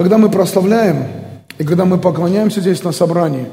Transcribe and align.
Когда 0.00 0.16
мы 0.16 0.30
прославляем, 0.30 1.04
и 1.58 1.64
когда 1.64 1.84
мы 1.84 1.98
поклоняемся 1.98 2.62
здесь 2.62 2.82
на 2.82 2.90
собрании, 2.90 3.48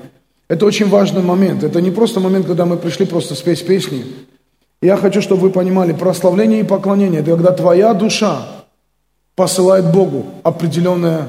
это 0.47 0.65
очень 0.65 0.87
важный 0.87 1.21
момент. 1.21 1.61
Это 1.61 1.81
не 1.81 1.91
просто 1.91 2.21
момент, 2.21 2.47
когда 2.47 2.65
мы 2.65 2.77
пришли 2.77 3.05
просто 3.05 3.35
спеть 3.35 3.67
песни. 3.67 4.05
Я 4.81 4.95
хочу, 4.95 5.21
чтобы 5.21 5.41
вы 5.41 5.49
понимали, 5.49 5.91
прославление 5.91 6.61
и 6.61 6.63
поклонение– 6.63 7.19
это 7.21 7.31
когда 7.31 7.51
твоя 7.51 7.93
душа 7.93 8.47
посылает 9.35 9.91
Богу 9.91 10.25
определенное, 10.43 11.27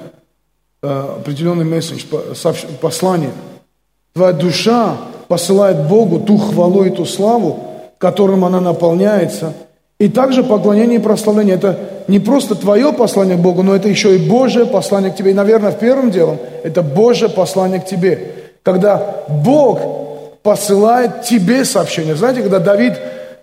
э, 0.85 1.17
определенный 1.19 1.65
месседж, 1.65 2.05
послание. 2.81 3.33
Твоя 4.13 4.33
душа 4.33 4.99
посылает 5.27 5.89
Богу 5.89 6.21
ту 6.21 6.39
хвалу 6.39 6.85
и 6.85 6.91
ту 6.91 7.05
славу, 7.05 7.91
которым 7.99 8.45
она 8.45 8.61
наполняется. 8.61 9.53
И 9.99 10.09
также 10.09 10.45
поклонение 10.45 11.01
и 11.01 11.03
прославление– 11.03 11.55
это 11.57 11.79
не 12.07 12.21
просто 12.21 12.55
твое 12.55 12.93
послание 12.93 13.37
к 13.37 13.41
Богу, 13.41 13.65
но 13.65 13.75
это 13.75 13.89
еще 13.89 14.15
и 14.15 14.29
Божье 14.29 14.65
послание 14.65 15.11
к 15.11 15.17
тебе. 15.17 15.33
И, 15.33 15.35
наверное, 15.35 15.73
первым 15.73 16.11
делом 16.11 16.39
это 16.63 16.83
Божье 16.83 17.29
послание 17.29 17.81
к 17.81 17.87
тебе. 17.87 18.33
Когда 18.63 19.25
Бог 19.29 19.81
посылает 20.43 21.23
тебе 21.23 21.65
сообщение. 21.65 22.15
Знаете, 22.15 22.43
когда 22.43 22.61
Давид 22.61 22.95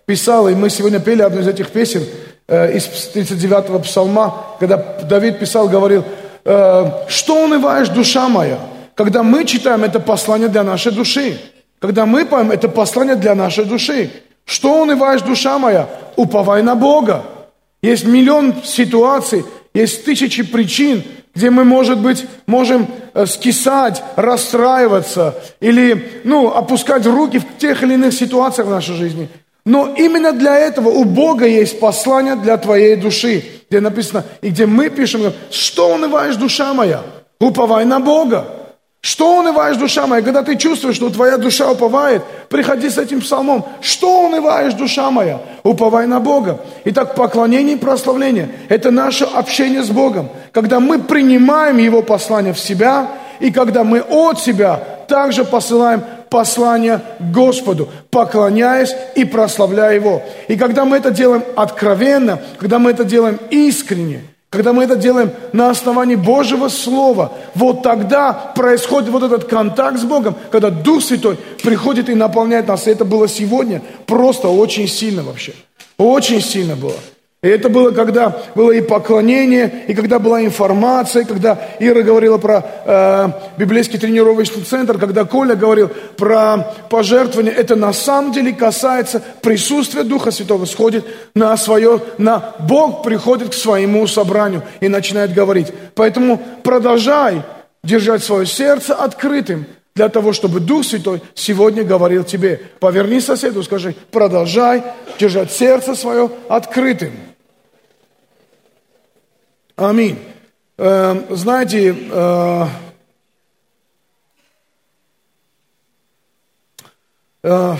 писал, 0.05 0.47
и 0.47 0.55
мы 0.55 0.69
сегодня 0.69 0.99
пели 0.99 1.21
одну 1.21 1.41
из 1.41 1.47
этих 1.47 1.69
песен 1.69 2.03
э, 2.47 2.77
из 2.77 2.87
39-го 2.87 3.79
псалма, 3.79 4.33
когда 4.59 4.77
Давид 4.77 5.39
писал, 5.39 5.67
говорил, 5.67 6.03
э, 6.45 6.91
«Что 7.07 7.43
унываешь, 7.43 7.89
душа 7.89 8.29
моя?» 8.29 8.57
Когда 8.95 9.23
мы 9.23 9.45
читаем 9.45 9.83
это 9.83 9.99
послание 9.99 10.47
для 10.47 10.63
нашей 10.63 10.93
души. 10.93 11.37
Когда 11.79 12.05
мы 12.05 12.25
поем, 12.25 12.51
это 12.51 12.69
послание 12.69 13.15
для 13.15 13.35
нашей 13.35 13.65
души. 13.65 14.09
Что 14.45 14.81
унываешь, 14.81 15.21
душа 15.21 15.57
моя? 15.59 15.89
Уповай 16.15 16.63
на 16.63 16.75
Бога. 16.75 17.25
Есть 17.81 18.05
миллион 18.05 18.63
ситуаций, 18.63 19.45
есть 19.73 20.05
тысячи 20.05 20.43
причин, 20.43 21.03
где 21.35 21.49
мы, 21.49 21.65
может 21.65 21.99
быть, 21.99 22.25
можем 22.47 22.87
э, 23.13 23.25
скисать, 23.25 24.01
расстраиваться 24.15 25.35
или, 25.59 26.21
ну, 26.23 26.49
опускать 26.49 27.05
руки 27.05 27.39
в 27.39 27.57
тех 27.57 27.83
или 27.83 27.95
иных 27.95 28.13
ситуациях 28.13 28.67
в 28.67 28.71
нашей 28.71 28.95
жизни. 28.95 29.29
Но 29.65 29.93
именно 29.97 30.31
для 30.31 30.57
этого 30.57 30.89
у 30.89 31.03
Бога 31.03 31.45
есть 31.45 31.79
послание 31.79 32.35
для 32.35 32.55
твоей 32.57 32.95
души, 32.95 33.43
где 33.69 33.81
написано, 33.81 34.23
и 34.41 34.49
где 34.49 34.65
мы 34.65 34.89
пишем, 34.89 35.33
что 35.51 35.93
унываешь, 35.93 36.35
душа 36.35 36.73
моя? 36.73 37.01
Уповай 37.39 37.83
на 37.85 37.99
Бога. 37.99 38.47
Что 39.05 39.37
унываешь, 39.37 39.77
душа 39.77 40.07
моя? 40.07 40.23
Когда 40.23 40.41
ты 40.41 40.55
чувствуешь, 40.55 40.95
что 40.95 41.11
твоя 41.11 41.37
душа 41.37 41.71
уповает, 41.71 42.23
приходи 42.49 42.89
с 42.89 42.97
этим 42.97 43.21
псалмом. 43.21 43.63
Что 43.79 44.21
унываешь, 44.25 44.73
душа 44.73 45.11
моя? 45.11 45.41
Уповай 45.61 46.07
на 46.07 46.19
Бога. 46.19 46.59
Итак, 46.85 47.13
поклонение 47.13 47.75
и 47.75 47.79
прославление– 47.79 48.49
это 48.67 48.89
наше 48.89 49.25
общение 49.25 49.83
с 49.83 49.91
Богом. 49.91 50.29
Когда 50.51 50.79
мы 50.79 50.97
принимаем 50.97 51.77
Его 51.77 52.01
послание 52.01 52.51
в 52.51 52.59
себя, 52.59 53.11
и 53.39 53.51
когда 53.51 53.83
мы 53.83 54.01
от 54.01 54.39
себя 54.39 54.77
также 55.07 55.45
посылаем 55.45 56.03
послание 56.31 56.99
Господу, 57.19 57.87
поклоняясь 58.09 58.95
и 59.13 59.23
прославляя 59.23 59.93
Его. 59.93 60.23
И 60.47 60.57
когда 60.57 60.83
мы 60.83 60.97
это 60.97 61.11
делаем 61.11 61.43
откровенно, 61.55 62.41
когда 62.57 62.79
мы 62.79 62.89
это 62.89 63.03
делаем 63.03 63.39
искренне– 63.51 64.23
когда 64.55 64.71
мы 64.71 64.85
это 64.85 64.95
делаем 64.95 65.31
на 65.51 65.69
основании 65.69 66.15
Божьего 66.15 66.69
Слова, 66.69 67.33
вот 67.55 67.83
тогда 67.83 68.31
происходит 68.31 69.09
вот 69.09 69.23
этот 69.23 69.45
контакт 69.45 69.99
с 69.99 70.03
Богом, 70.03 70.35
когда 70.49 70.69
Дух 70.69 71.03
Святой 71.03 71.37
приходит 71.61 72.09
и 72.09 72.15
наполняет 72.15 72.67
нас. 72.67 72.87
И 72.87 72.91
это 72.91 73.03
было 73.03 73.27
сегодня 73.27 73.81
просто 74.05 74.47
очень 74.47 74.87
сильно 74.87 75.23
вообще. 75.23 75.53
Очень 75.97 76.41
сильно 76.41 76.75
было. 76.75 76.95
И 77.45 77.47
это 77.47 77.69
было, 77.69 77.91
когда 77.91 78.41
было 78.55 78.71
и 78.71 78.81
поклонение, 78.81 79.83
и 79.87 79.93
когда 79.93 80.17
была 80.17 80.43
информация, 80.43 81.25
когда 81.25 81.59
Ира 81.79 82.01
говорила 82.01 82.39
про 82.39 82.65
э, 82.85 83.29
библейский 83.59 83.99
тренировочный 83.99 84.63
центр, 84.63 84.97
когда 84.97 85.25
Коля 85.25 85.55
говорил 85.55 85.89
про 86.17 86.73
пожертвование. 86.89 87.53
Это 87.53 87.75
на 87.75 87.93
самом 87.93 88.31
деле 88.31 88.51
касается 88.51 89.21
присутствия 89.43 90.01
Духа 90.01 90.31
Святого, 90.31 90.65
сходит 90.65 91.05
на 91.35 91.55
свое, 91.55 92.01
на 92.17 92.55
Бог 92.67 93.03
приходит 93.03 93.49
к 93.49 93.53
своему 93.53 94.07
собранию 94.07 94.63
и 94.79 94.87
начинает 94.87 95.31
говорить. 95.31 95.67
Поэтому 95.93 96.41
продолжай 96.63 97.43
держать 97.83 98.23
свое 98.23 98.47
сердце 98.47 98.95
открытым, 98.95 99.67
для 99.93 100.09
того, 100.09 100.33
чтобы 100.33 100.59
Дух 100.59 100.83
Святой 100.83 101.21
сегодня 101.35 101.83
говорил 101.83 102.23
тебе. 102.23 102.59
Поверни 102.79 103.21
соседу, 103.21 103.61
скажи, 103.61 103.95
продолжай 104.11 104.83
держать 105.19 105.51
сердце 105.51 105.93
свое 105.93 106.29
открытым. 106.49 107.11
Аминь. 109.75 110.17
Э, 110.77 111.35
знаете, 111.35 111.93
э, 111.93 112.67
э, 117.43 117.75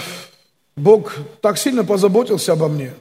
Бог 0.76 1.16
так 1.42 1.58
сильно 1.58 1.86
позаботился 1.86 2.54
обо 2.54 2.68
мне. 2.68 2.94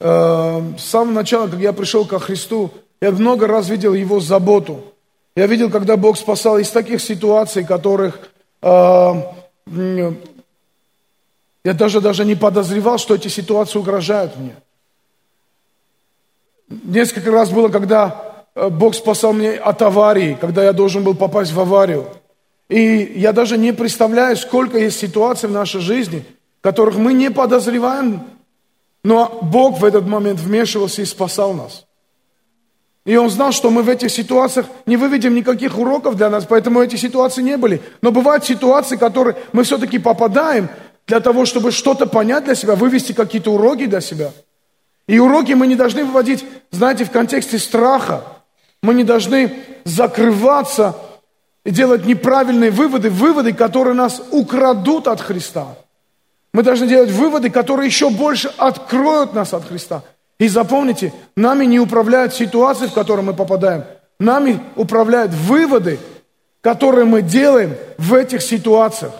Э, 0.00 0.62
с 0.78 0.84
самого 0.84 1.12
начала, 1.12 1.48
как 1.48 1.60
я 1.60 1.74
пришел 1.74 2.06
ко 2.06 2.18
Христу, 2.18 2.70
я 3.02 3.10
много 3.10 3.46
раз 3.46 3.68
видел 3.68 3.92
Его 3.92 4.20
заботу. 4.20 4.94
Я 5.34 5.46
видел, 5.46 5.70
когда 5.70 5.98
Бог 5.98 6.16
спасал 6.16 6.56
из 6.56 6.70
таких 6.70 7.02
ситуаций, 7.02 7.64
которых 7.64 8.30
э, 8.62 9.12
я 11.64 11.72
даже, 11.74 12.00
даже 12.00 12.24
не 12.24 12.34
подозревал, 12.34 12.96
что 12.96 13.14
эти 13.14 13.28
ситуации 13.28 13.78
угрожают 13.78 14.36
мне. 14.36 14.56
Несколько 16.68 17.30
раз 17.30 17.50
было, 17.50 17.68
когда 17.68 18.34
э, 18.54 18.68
Бог 18.68 18.94
спасал 18.94 19.32
меня 19.32 19.52
от 19.62 19.80
аварии, 19.82 20.36
когда 20.40 20.64
я 20.64 20.72
должен 20.72 21.04
был 21.04 21.14
попасть 21.14 21.52
в 21.52 21.60
аварию. 21.60 22.08
И 22.68 23.12
я 23.14 23.32
даже 23.32 23.56
не 23.56 23.72
представляю, 23.72 24.36
сколько 24.36 24.76
есть 24.76 24.98
ситуаций 24.98 25.48
в 25.48 25.52
нашей 25.52 25.80
жизни, 25.80 26.24
которых 26.60 26.96
мы 26.96 27.12
не 27.12 27.30
подозреваем, 27.30 28.22
но 29.04 29.38
Бог 29.42 29.78
в 29.78 29.84
этот 29.84 30.08
момент 30.08 30.40
вмешивался 30.40 31.02
и 31.02 31.04
спасал 31.04 31.52
нас. 31.54 31.86
И 33.04 33.16
Он 33.16 33.30
знал, 33.30 33.52
что 33.52 33.70
мы 33.70 33.82
в 33.82 33.88
этих 33.88 34.10
ситуациях 34.10 34.66
не 34.84 34.96
выведем 34.96 35.36
никаких 35.36 35.78
уроков 35.78 36.16
для 36.16 36.28
нас, 36.28 36.44
поэтому 36.44 36.82
эти 36.82 36.96
ситуации 36.96 37.42
не 37.42 37.56
были. 37.56 37.80
Но 38.02 38.10
бывают 38.10 38.44
ситуации, 38.44 38.96
которые 38.96 39.36
мы 39.52 39.62
все-таки 39.62 40.00
попадаем 40.00 40.68
для 41.06 41.20
того, 41.20 41.44
чтобы 41.44 41.70
что-то 41.70 42.06
понять 42.06 42.46
для 42.46 42.56
себя, 42.56 42.74
вывести 42.74 43.12
какие-то 43.12 43.52
уроки 43.52 43.86
для 43.86 44.00
себя– 44.00 44.32
и 45.08 45.18
уроки 45.18 45.52
мы 45.52 45.66
не 45.66 45.76
должны 45.76 46.04
выводить, 46.04 46.44
знаете, 46.70 47.04
в 47.04 47.10
контексте 47.10 47.58
страха. 47.58 48.24
Мы 48.82 48.94
не 48.94 49.04
должны 49.04 49.52
закрываться 49.84 50.96
и 51.64 51.70
делать 51.70 52.06
неправильные 52.06 52.70
выводы, 52.70 53.10
выводы, 53.10 53.52
которые 53.52 53.94
нас 53.94 54.22
украдут 54.30 55.08
от 55.08 55.20
Христа. 55.20 55.76
Мы 56.52 56.62
должны 56.62 56.86
делать 56.86 57.10
выводы, 57.10 57.50
которые 57.50 57.86
еще 57.86 58.10
больше 58.10 58.52
откроют 58.56 59.34
нас 59.34 59.52
от 59.52 59.66
Христа. 59.66 60.02
И 60.38 60.48
запомните, 60.48 61.12
нами 61.36 61.64
не 61.64 61.80
управляют 61.80 62.34
ситуации, 62.34 62.86
в 62.86 62.92
которые 62.92 63.24
мы 63.24 63.34
попадаем. 63.34 63.84
Нами 64.18 64.60
управляют 64.74 65.32
выводы, 65.32 65.98
которые 66.60 67.04
мы 67.04 67.22
делаем 67.22 67.76
в 67.98 68.14
этих 68.14 68.42
ситуациях. 68.42 69.12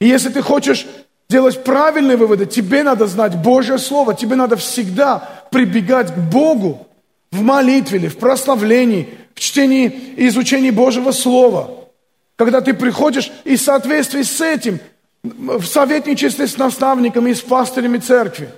И 0.00 0.06
если 0.06 0.30
ты 0.30 0.42
хочешь 0.42 0.86
делать 1.28 1.64
правильные 1.64 2.16
выводы, 2.16 2.46
тебе 2.46 2.82
надо 2.82 3.06
знать 3.06 3.36
Божье 3.36 3.78
Слово, 3.78 4.14
тебе 4.14 4.36
надо 4.36 4.56
всегда 4.56 5.18
прибегать 5.50 6.14
к 6.14 6.18
Богу 6.18 6.86
в 7.32 7.42
молитве 7.42 7.98
или 7.98 8.08
в 8.08 8.18
прославлении, 8.18 9.14
в 9.34 9.40
чтении 9.40 9.88
и 10.16 10.28
изучении 10.28 10.70
Божьего 10.70 11.12
Слова. 11.12 11.70
Когда 12.36 12.60
ты 12.60 12.74
приходишь 12.74 13.32
и 13.44 13.56
в 13.56 13.60
соответствии 13.60 14.22
с 14.22 14.40
этим, 14.40 14.78
в 15.22 15.64
советничестве 15.64 16.46
с 16.46 16.56
наставниками 16.56 17.30
и 17.30 17.34
с 17.34 17.40
пастырями 17.40 17.98
церкви, 17.98 18.48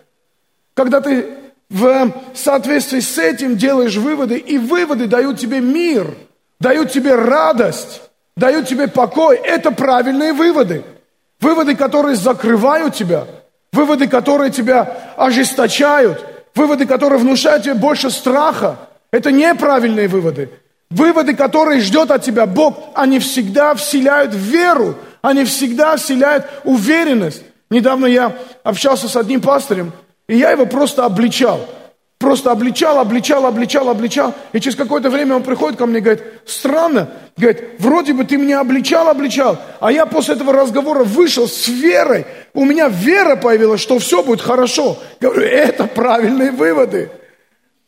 когда 0.75 1.01
ты 1.01 1.27
в 1.71 2.13
соответствии 2.35 3.01
с 3.01 3.19
этим 3.19 3.57
делаешь 3.57 3.97
выводы, 3.97 4.39
и 4.39 4.59
выводы 4.59 5.07
дают 5.07 5.39
тебе 5.39 5.61
мир, 5.61 6.15
дают 6.61 6.93
тебе 6.93 7.15
радость, 7.15 8.03
дают 8.37 8.67
тебе 8.69 8.89
покой, 8.89 9.37
это 9.37 9.71
правильные 9.71 10.33
выводы– 10.33 10.85
Выводы, 11.41 11.77
которые 11.77 12.17
закрывают 12.17 12.95
тебя, 12.95 13.27
выводы, 13.73 14.09
которые 14.09 14.51
тебя 14.51 15.13
ожесточают, 15.17 16.25
выводы, 16.55 16.87
которые 16.87 17.19
внушают 17.19 17.65
тебе 17.65 17.75
больше 17.75 18.11
страха, 18.11 18.77
это 19.13 19.31
неправильные 19.31 20.09
выводы. 20.09 20.51
Выводы, 20.91 21.35
которые 21.35 21.81
ждет 21.81 22.11
от 22.11 22.23
тебя 22.23 22.47
Бог, 22.47 22.77
они 22.95 23.19
всегда 23.19 23.75
вселяют 23.75 24.35
веру, 24.35 24.97
они 25.23 25.45
всегда 25.45 25.97
вселяют 25.97 26.47
уверенность. 26.65 27.43
Недавно 27.71 28.07
я 28.07 28.35
общался 28.65 29.09
с 29.09 29.17
одним 29.17 29.41
пастором, 29.41 29.93
и 30.29 30.37
я 30.37 30.51
его 30.51 30.67
просто 30.67 31.05
обличал– 31.05 31.61
Просто 32.19 32.51
обличал, 32.51 32.99
обличал, 32.99 33.47
обличал, 33.47 33.89
обличал. 33.89 34.35
И 34.53 34.59
через 34.59 34.77
какое-то 34.77 35.09
время 35.09 35.37
он 35.37 35.45
приходит 35.45 35.79
ко 35.79 35.87
мне 35.87 35.99
и 35.99 36.03
говорит, 36.03 36.25
странно, 36.47 37.09
говорит, 37.37 37.63
вроде 37.79 38.13
бы 38.13 38.25
ты 38.25 38.37
меня 38.37 38.59
обличал, 38.59 39.09
обличал, 39.09 39.57
а 39.79 39.93
я 39.93 40.05
после 40.05 40.35
этого 40.35 40.53
разговора 40.53 41.05
вышел 41.05 41.47
с 41.47 41.69
верой. 41.69 42.27
У 42.55 42.65
меня 42.65 42.89
вера 42.89 43.37
появилась, 43.37 43.81
что 43.81 44.01
все 44.01 44.25
будет 44.25 44.41
хорошо. 44.41 44.99
Говорю, 45.21 45.43
это 45.43 45.85
правильные 45.85 46.51
выводы. 46.51 47.11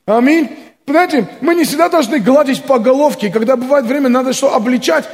Аминь. 0.06 0.48
Знаете, 0.86 1.28
мы 1.40 1.56
не 1.56 1.64
всегда 1.64 1.88
должны 1.88 2.20
гладить 2.20 2.62
по 2.62 2.78
головке, 2.78 3.30
когда 3.30 3.56
бывает 3.56 3.86
время, 3.86 4.08
надо 4.08 4.32
что, 4.32 4.54
обличать. 4.54 5.08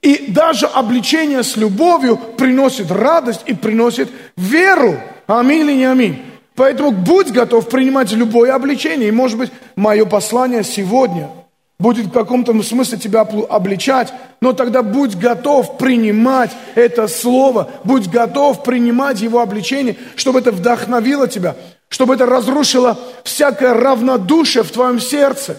И 0.00 0.26
даже 0.28 0.66
обличение 0.66 1.42
с 1.42 1.56
любовью 1.56 2.16
приносит 2.16 2.90
радость 2.92 3.42
и 3.46 3.54
приносит 3.54 4.08
веру. 4.36 5.00
Аминь 5.26 5.62
или 5.62 5.72
не 5.74 5.84
аминь? 5.84 6.29
Поэтому 6.60 6.90
будь 6.90 7.32
готов 7.32 7.70
принимать 7.70 8.12
любое 8.12 8.54
обличение. 8.54 9.08
И 9.08 9.12
может 9.12 9.38
быть, 9.38 9.50
мое 9.76 10.04
послание 10.04 10.62
сегодня 10.62 11.30
будет 11.78 12.08
в 12.08 12.12
каком-то 12.12 12.52
смысле 12.62 12.98
тебя 12.98 13.22
обличать, 13.22 14.12
но 14.42 14.52
тогда 14.52 14.82
будь 14.82 15.16
готов 15.16 15.78
принимать 15.78 16.50
это 16.74 17.08
слово, 17.08 17.70
будь 17.84 18.10
готов 18.10 18.62
принимать 18.62 19.22
его 19.22 19.40
обличение, 19.40 19.96
чтобы 20.16 20.40
это 20.40 20.52
вдохновило 20.52 21.26
тебя, 21.26 21.56
чтобы 21.88 22.12
это 22.16 22.26
разрушило 22.26 22.98
всякое 23.24 23.72
равнодушие 23.72 24.62
в 24.62 24.70
твоем 24.70 25.00
сердце, 25.00 25.58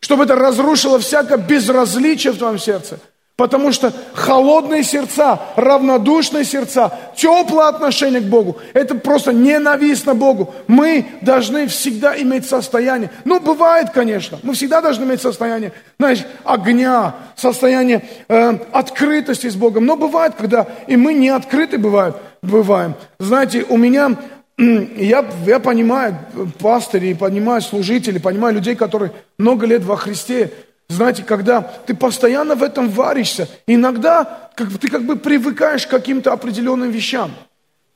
чтобы 0.00 0.24
это 0.24 0.34
разрушило 0.34 0.98
всякое 0.98 1.38
безразличие 1.38 2.34
в 2.34 2.36
твоем 2.36 2.58
сердце. 2.58 2.98
Потому 3.36 3.70
что 3.70 3.92
холодные 4.14 4.82
сердца, 4.82 5.38
равнодушные 5.56 6.42
сердца, 6.42 6.98
теплое 7.14 7.68
отношение 7.68 8.22
к 8.22 8.24
Богу, 8.24 8.56
это 8.72 8.94
просто 8.94 9.34
ненавистно 9.34 10.14
Богу. 10.14 10.54
Мы 10.68 11.04
должны 11.20 11.66
всегда 11.66 12.18
иметь 12.18 12.46
состояние. 12.46 13.10
Ну, 13.26 13.38
бывает, 13.38 13.90
конечно, 13.90 14.38
мы 14.42 14.54
всегда 14.54 14.80
должны 14.80 15.04
иметь 15.04 15.20
состояние, 15.20 15.72
знаешь, 15.98 16.24
огня, 16.44 17.14
состояние 17.36 18.08
э, 18.28 18.58
открытости 18.72 19.48
с 19.50 19.54
Богом. 19.54 19.84
Но 19.84 19.96
бывает, 19.96 20.32
когда 20.38 20.66
и 20.86 20.96
мы 20.96 21.12
не 21.12 21.28
открыты 21.28 21.76
бывают, 21.76 22.16
бываем. 22.40 22.94
Знаете, 23.18 23.66
у 23.68 23.76
меня 23.76 24.16
я, 24.58 25.26
я 25.44 25.58
понимаю 25.60 26.16
пастырей, 26.58 27.14
понимаю 27.14 27.60
служителей, 27.60 28.18
понимаю 28.18 28.54
людей, 28.54 28.74
которые 28.74 29.12
много 29.36 29.66
лет 29.66 29.84
во 29.84 29.96
Христе. 29.96 30.50
Знаете, 30.88 31.24
когда 31.24 31.62
ты 31.62 31.94
постоянно 31.94 32.54
в 32.54 32.62
этом 32.62 32.88
варишься, 32.88 33.48
иногда 33.66 34.50
как, 34.54 34.68
ты 34.78 34.88
как 34.88 35.04
бы 35.04 35.16
привыкаешь 35.16 35.86
к 35.86 35.90
каким-то 35.90 36.32
определенным 36.32 36.90
вещам. 36.90 37.32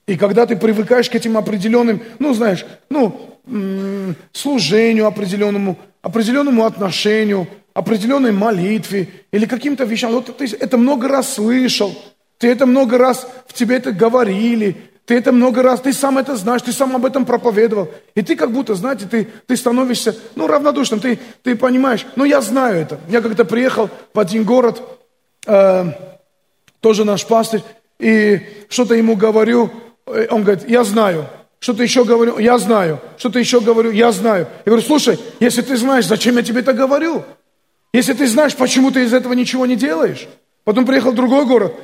И 0.07 0.17
когда 0.17 0.45
ты 0.45 0.57
привыкаешь 0.57 1.09
к 1.09 1.15
этим 1.15 1.37
определенным, 1.39 2.03
ну, 2.19 2.35
знаешь, 2.35 2.67
ну, 2.91 3.39
служению 4.33 5.07
определенному, 5.07 5.79
определенному 6.03 6.65
отношению, 6.65 7.47
определенной 7.75 8.33
молитве 8.33 9.09
или 9.31 9.47
каким-то 9.47 9.85
вещам, 9.85 10.11
вот 10.11 10.37
ты 10.37 10.47
это 10.59 10.77
много 10.77 11.07
раз 11.07 11.35
слышал, 11.35 11.97
ты 12.39 12.49
это 12.49 12.67
много 12.67 12.99
раз 12.99 13.27
в 13.47 13.53
тебе 13.53 13.77
это 13.77 13.93
говорили, 13.93 14.77
ты 15.11 15.17
это 15.17 15.33
много 15.33 15.65
раз, 15.65 15.81
ты 15.81 15.93
сам 15.93 16.19
это 16.19 16.37
знаешь, 16.37 16.63
ты 16.63 16.73
сам 16.73 16.95
об 16.95 17.05
этом 17.05 17.27
проповедовал. 17.27 17.89
И 18.15 18.23
ты 18.23 18.37
как 18.37 18.53
будто, 18.53 18.77
знаете, 18.77 19.07
ты, 19.11 19.27
ты 19.49 19.57
становишься, 19.57 20.15
ну, 20.37 20.47
равнодушным, 20.47 21.01
ты, 21.01 21.19
ты 21.43 21.57
понимаешь, 21.57 22.07
ну, 22.15 22.25
я 22.25 22.41
знаю 22.41 22.77
это. 22.77 23.01
Я 23.09 23.21
как-то 23.21 23.45
приехал 23.45 23.91
в 24.15 24.21
один 24.21 24.45
город, 24.45 24.81
э, 25.49 25.85
тоже 26.79 27.05
наш 27.05 27.27
пастырь, 27.27 27.63
и 27.99 28.41
что-то 28.69 28.95
ему 28.95 29.17
говорю, 29.17 29.73
э, 30.07 30.29
он 30.31 30.45
говорит, 30.45 30.69
я 30.69 30.85
знаю. 30.85 31.27
Что-то 31.59 31.83
еще 31.83 32.05
говорю, 32.05 32.39
я 32.39 32.57
знаю. 32.59 33.01
Что-то 33.19 33.41
еще 33.41 33.61
говорю, 33.61 33.91
я 33.91 34.13
знаю. 34.13 34.47
Я 34.65 34.71
говорю, 34.71 34.87
слушай, 34.87 35.19
если 35.41 35.63
ты 35.63 35.77
знаешь, 35.77 36.07
зачем 36.07 36.37
я 36.37 36.45
тебе 36.45 36.61
это 36.61 36.73
говорю? 36.73 37.25
Если 37.93 38.13
ты 38.13 38.29
знаешь, 38.29 38.55
почему 38.55 38.93
ты 38.93 39.03
из 39.03 39.13
этого 39.13 39.33
ничего 39.33 39.67
не 39.67 39.75
делаешь? 39.75 40.29
Потом 40.63 40.87
приехал 40.87 41.11
в 41.11 41.17
другой 41.17 41.47
город, 41.47 41.75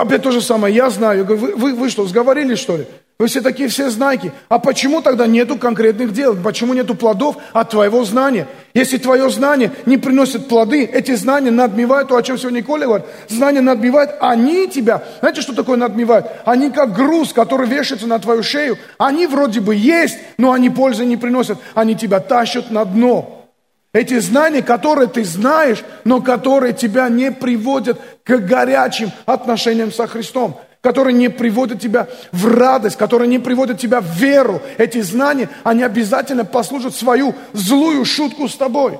Опять 0.00 0.22
то 0.22 0.30
же 0.30 0.40
самое, 0.40 0.74
я 0.74 0.88
знаю. 0.90 1.18
Я 1.18 1.24
говорю, 1.24 1.42
вы, 1.42 1.54
вы, 1.54 1.74
вы 1.74 1.90
что, 1.90 2.06
сговорились 2.06 2.58
что 2.58 2.78
ли? 2.78 2.86
Вы 3.18 3.28
все 3.28 3.40
такие 3.40 3.68
все 3.68 3.90
знаки. 3.90 4.32
А 4.48 4.58
почему 4.58 5.00
тогда 5.00 5.26
нету 5.26 5.56
конкретных 5.56 6.12
дел? 6.12 6.34
Почему 6.34 6.74
нету 6.74 6.94
плодов 6.94 7.36
от 7.52 7.70
твоего 7.70 8.04
знания? 8.04 8.48
Если 8.74 8.96
твое 8.96 9.30
знание 9.30 9.70
не 9.86 9.98
приносит 9.98 10.48
плоды, 10.48 10.84
эти 10.84 11.14
знания 11.14 11.50
надмевают, 11.50 12.08
то, 12.08 12.16
о 12.16 12.22
чем 12.22 12.38
сегодня 12.38 12.64
Коля 12.64 12.86
говорит, 12.86 13.06
знания 13.28 13.60
надмевают, 13.60 14.12
они 14.18 14.66
тебя, 14.66 15.04
знаете, 15.20 15.42
что 15.42 15.54
такое 15.54 15.76
надмевают? 15.76 16.26
Они 16.44 16.70
как 16.70 16.94
груз, 16.94 17.32
который 17.32 17.68
вешается 17.68 18.06
на 18.06 18.18
твою 18.18 18.42
шею. 18.42 18.78
Они 18.98 19.26
вроде 19.26 19.60
бы 19.60 19.74
есть, 19.76 20.18
но 20.38 20.52
они 20.52 20.70
пользы 20.70 21.04
не 21.04 21.16
приносят. 21.16 21.58
Они 21.74 21.94
тебя 21.94 22.18
тащат 22.18 22.70
на 22.70 22.84
дно. 22.84 23.41
Эти 23.92 24.18
знания, 24.20 24.62
которые 24.62 25.06
ты 25.06 25.22
знаешь, 25.22 25.84
но 26.04 26.22
которые 26.22 26.72
тебя 26.72 27.08
не 27.10 27.30
приводят 27.30 28.00
к 28.24 28.38
горячим 28.38 29.10
отношениям 29.26 29.92
со 29.92 30.06
Христом, 30.06 30.58
которые 30.80 31.14
не 31.14 31.28
приводят 31.28 31.80
тебя 31.80 32.08
в 32.32 32.46
радость, 32.46 32.96
которые 32.96 33.28
не 33.28 33.38
приводят 33.38 33.78
тебя 33.78 34.00
в 34.00 34.06
веру. 34.16 34.62
Эти 34.78 35.00
знания, 35.02 35.50
они 35.62 35.82
обязательно 35.82 36.46
послужат 36.46 36.94
свою 36.94 37.34
злую 37.52 38.04
шутку 38.06 38.48
с 38.48 38.56
тобой. 38.56 38.98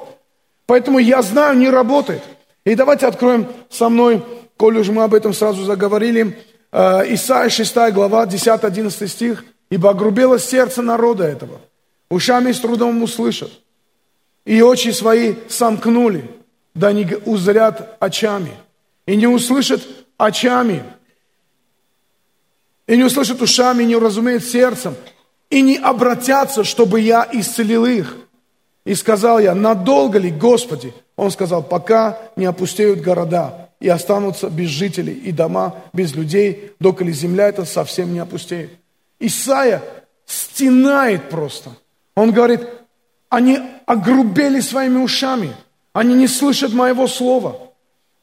Поэтому 0.67 0.99
я 0.99 1.23
знаю, 1.23 1.57
не 1.57 1.71
работает. 1.71 2.23
И 2.65 2.75
давайте 2.75 3.07
откроем 3.07 3.49
со 3.71 3.89
мной, 3.89 4.23
коль 4.59 4.79
уже 4.79 4.93
мы 4.93 5.05
об 5.05 5.15
этом 5.15 5.33
сразу 5.33 5.65
заговорили, 5.65 6.39
э, 6.71 7.15
Исайя 7.15 7.49
6 7.49 7.91
глава, 7.93 8.27
10-11 8.27 9.09
стих. 9.09 9.45
«Ибо 9.71 9.91
огрубело 9.91 10.39
сердце 10.39 10.83
народа 10.83 11.25
этого, 11.25 11.61
ушами 12.11 12.53
с 12.53 12.61
трудом 12.61 13.03
услышат, 13.03 13.51
и 14.45 14.61
очи 14.63 14.91
свои 14.91 15.35
сомкнули, 15.49 16.31
да 16.75 16.93
не 16.93 17.07
узрят 17.25 17.97
очами, 18.01 18.53
и 19.07 19.17
не 19.17 19.27
услышат 19.27 19.83
очами, 20.17 20.83
и 22.87 22.97
не 22.97 23.05
услышат 23.05 23.41
ушами, 23.41 23.83
и 23.83 23.87
не 23.87 23.97
уразумеют 23.97 24.45
сердцем, 24.45 24.95
и 25.51 25.63
не 25.63 25.77
обратятся, 25.77 26.65
чтобы 26.65 27.01
я 27.01 27.29
исцелил 27.33 27.87
их. 27.87 28.17
И 28.85 28.95
сказал 28.95 29.39
я, 29.39 29.55
надолго 29.55 30.19
ли, 30.19 30.31
Господи? 30.31 30.93
Он 31.15 31.31
сказал, 31.31 31.63
пока 31.63 32.19
не 32.37 32.47
опустеют 32.47 33.01
города, 33.01 33.71
и 33.79 33.89
останутся 33.89 34.49
без 34.49 34.69
жителей, 34.69 35.15
и 35.15 35.33
дома 35.33 35.75
без 35.93 36.15
людей, 36.15 36.73
доколе 36.81 37.13
земля 37.13 37.49
эта 37.49 37.65
совсем 37.65 38.13
не 38.13 38.21
опустеет. 38.21 38.71
Исайя 39.19 39.83
стенает 40.27 41.29
просто. 41.29 41.71
Он 42.15 42.33
говорит, 42.33 42.61
они 43.33 43.61
огрубели 43.87 44.61
своими 44.61 44.99
ушами. 44.99 45.55
Они 45.95 46.15
не 46.15 46.29
слышат 46.29 46.75
моего 46.75 47.07
слова. 47.07 47.57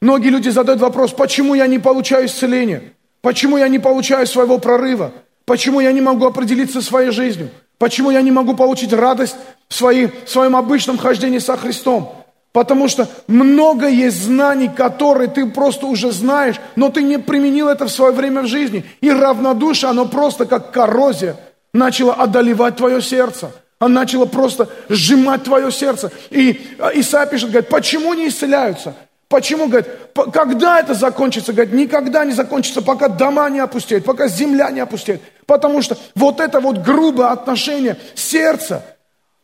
Многие 0.00 0.28
люди 0.28 0.50
задают 0.50 0.80
вопрос, 0.80 1.10
почему 1.10 1.54
я 1.54 1.66
не 1.66 1.80
получаю 1.80 2.26
исцеления? 2.26 2.92
Почему 3.20 3.58
я 3.58 3.66
не 3.66 3.80
получаю 3.80 4.24
своего 4.28 4.58
прорыва? 4.58 5.10
Почему 5.46 5.80
я 5.80 5.90
не 5.90 6.00
могу 6.00 6.26
определиться 6.26 6.80
своей 6.80 7.10
жизнью? 7.10 7.50
Почему 7.76 8.12
я 8.12 8.22
не 8.22 8.30
могу 8.30 8.54
получить 8.54 8.92
радость 8.92 9.34
в, 9.68 9.74
своей, 9.74 10.12
в 10.26 10.30
своем 10.30 10.54
обычном 10.54 10.96
хождении 10.96 11.38
со 11.38 11.56
Христом? 11.56 12.14
Потому 12.52 12.86
что 12.86 13.08
много 13.26 13.88
есть 13.88 14.22
знаний, 14.22 14.68
которые 14.68 15.26
ты 15.26 15.44
просто 15.46 15.86
уже 15.86 16.12
знаешь, 16.12 16.60
но 16.76 16.88
ты 16.88 17.02
не 17.02 17.18
применил 17.18 17.66
это 17.66 17.86
в 17.86 17.90
свое 17.90 18.12
время 18.12 18.42
в 18.42 18.46
жизни. 18.46 18.84
И 19.00 19.10
равнодушие, 19.10 19.90
оно 19.90 20.06
просто 20.06 20.46
как 20.46 20.70
коррозия 20.70 21.34
начало 21.72 22.14
одолевать 22.14 22.76
твое 22.76 23.02
сердце. 23.02 23.50
Она 23.80 24.02
начала 24.02 24.26
просто 24.26 24.68
сжимать 24.90 25.44
твое 25.44 25.72
сердце. 25.72 26.12
И 26.28 26.76
а, 26.78 26.90
Исаия 26.94 27.26
пишет, 27.26 27.50
говорит, 27.50 27.70
почему 27.70 28.12
не 28.12 28.28
исцеляются? 28.28 28.94
Почему, 29.26 29.68
говорит, 29.68 29.88
когда 30.32 30.80
это 30.80 30.92
закончится? 30.92 31.54
Говорит, 31.54 31.72
никогда 31.72 32.26
не 32.26 32.32
закончится, 32.32 32.82
пока 32.82 33.08
дома 33.08 33.48
не 33.48 33.58
опустеют, 33.58 34.04
пока 34.04 34.28
земля 34.28 34.70
не 34.70 34.80
опустеет. 34.80 35.22
Потому 35.46 35.80
что 35.80 35.96
вот 36.14 36.40
это 36.40 36.60
вот 36.60 36.78
грубое 36.78 37.28
отношение 37.28 37.96
сердца, 38.14 38.84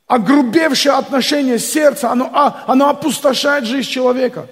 огрубевшее 0.07 0.97
отношение 0.97 1.59
сердца, 1.59 2.11
оно, 2.11 2.31
а, 2.35 2.65
оно 2.67 2.91
опустошает 2.91 3.65
жизнь 3.65 3.89
человека. 3.89 4.49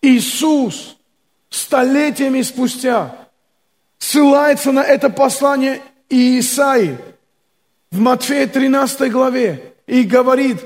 Иисус 0.00 0.96
столетиями 1.50 2.40
спустя 2.40 3.14
ссылается 3.98 4.72
на 4.72 4.82
это 4.82 5.10
послание 5.10 5.82
Исаии– 6.08 6.96
в 7.92 8.00
Матфея 8.00 8.46
13 8.46 9.12
главе 9.12 9.74
и 9.86 10.02
говорит, 10.02 10.56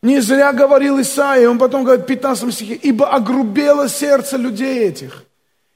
не 0.00 0.20
зря 0.20 0.52
говорил 0.52 1.00
Исаия, 1.00 1.50
он 1.50 1.58
потом 1.58 1.82
говорит 1.82 2.04
в 2.04 2.08
15 2.08 2.54
стихе, 2.54 2.74
ибо 2.74 3.10
огрубело 3.10 3.88
сердце 3.88 4.36
людей 4.36 4.88
этих, 4.88 5.24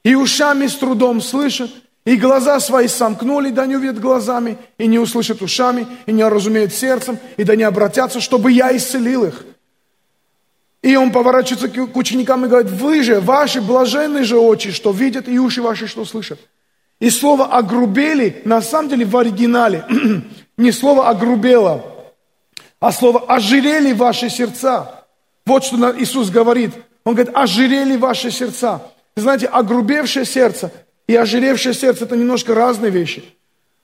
и 0.03 0.15
ушами 0.15 0.65
с 0.67 0.75
трудом 0.75 1.21
слышат, 1.21 1.69
и 2.05 2.15
глаза 2.15 2.59
свои 2.59 2.87
сомкнули, 2.87 3.49
да 3.49 3.65
не 3.65 3.75
увидят 3.75 3.99
глазами, 3.99 4.57
и 4.77 4.87
не 4.87 4.97
услышат 4.97 5.41
ушами, 5.41 5.87
и 6.05 6.11
не 6.13 6.27
разумеют 6.27 6.73
сердцем, 6.73 7.19
и 7.37 7.43
да 7.43 7.55
не 7.55 7.63
обратятся, 7.63 8.19
чтобы 8.19 8.51
я 8.51 8.75
исцелил 8.75 9.25
их. 9.25 9.45
И 10.81 10.97
он 10.97 11.11
поворачивается 11.11 11.69
к 11.69 11.95
ученикам 11.95 12.45
и 12.45 12.49
говорит, 12.49 12.71
вы 12.71 13.03
же, 13.03 13.21
ваши 13.21 13.61
блаженные 13.61 14.25
же 14.25 14.37
очи, 14.37 14.71
что 14.71 14.91
видят, 14.91 15.29
и 15.29 15.39
уши 15.39 15.61
ваши, 15.61 15.87
что 15.87 16.03
слышат. 16.03 16.39
И 16.99 17.09
слово 17.09 17.45
«огрубели» 17.45 18.41
на 18.45 18.61
самом 18.61 18.89
деле 18.89 19.05
в 19.05 19.15
оригинале 19.17 19.85
Не 20.57 20.71
слово 20.71 21.09
«огрубело», 21.09 21.83
а 22.79 22.91
слово 22.91 23.25
«ожирели 23.27 23.93
ваши 23.93 24.29
сердца». 24.29 25.05
Вот 25.45 25.63
что 25.63 25.77
Иисус 25.99 26.29
говорит. 26.29 26.71
Он 27.05 27.15
говорит, 27.15 27.35
ожирели 27.35 27.97
ваши 27.97 28.31
сердца. 28.31 28.81
знаете, 29.15 29.47
огрубевшее 29.47 30.25
сердце 30.25 30.71
и 31.07 31.15
ожиревшее 31.15 31.73
сердце– 31.73 32.03
это 32.05 32.15
немножко 32.15 32.55
разные 32.55 32.91
вещи. 32.91 33.23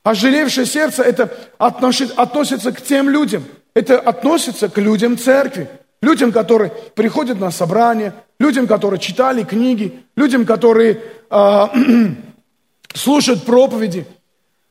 Ожиревшее 0.03 0.65
сердце– 0.65 1.03
это 1.03 1.33
относится 1.57 2.71
к 2.71 2.81
тем 2.81 3.09
людям, 3.09 3.43
это 3.73 3.99
относится 3.99 4.69
к 4.69 4.77
людям 4.77 5.17
церкви. 5.17 5.69
людям, 6.01 6.31
которые 6.31 6.71
приходят 6.95 7.39
на 7.39 7.51
собрание, 7.51 8.13
людям, 8.39 8.67
которые 8.67 8.99
читали 8.99 9.43
книги, 9.43 10.01
людям, 10.15 10.45
которые 10.45 11.01
э, 11.29 11.67
слушают 12.93 13.43
проповеди. 13.43 14.05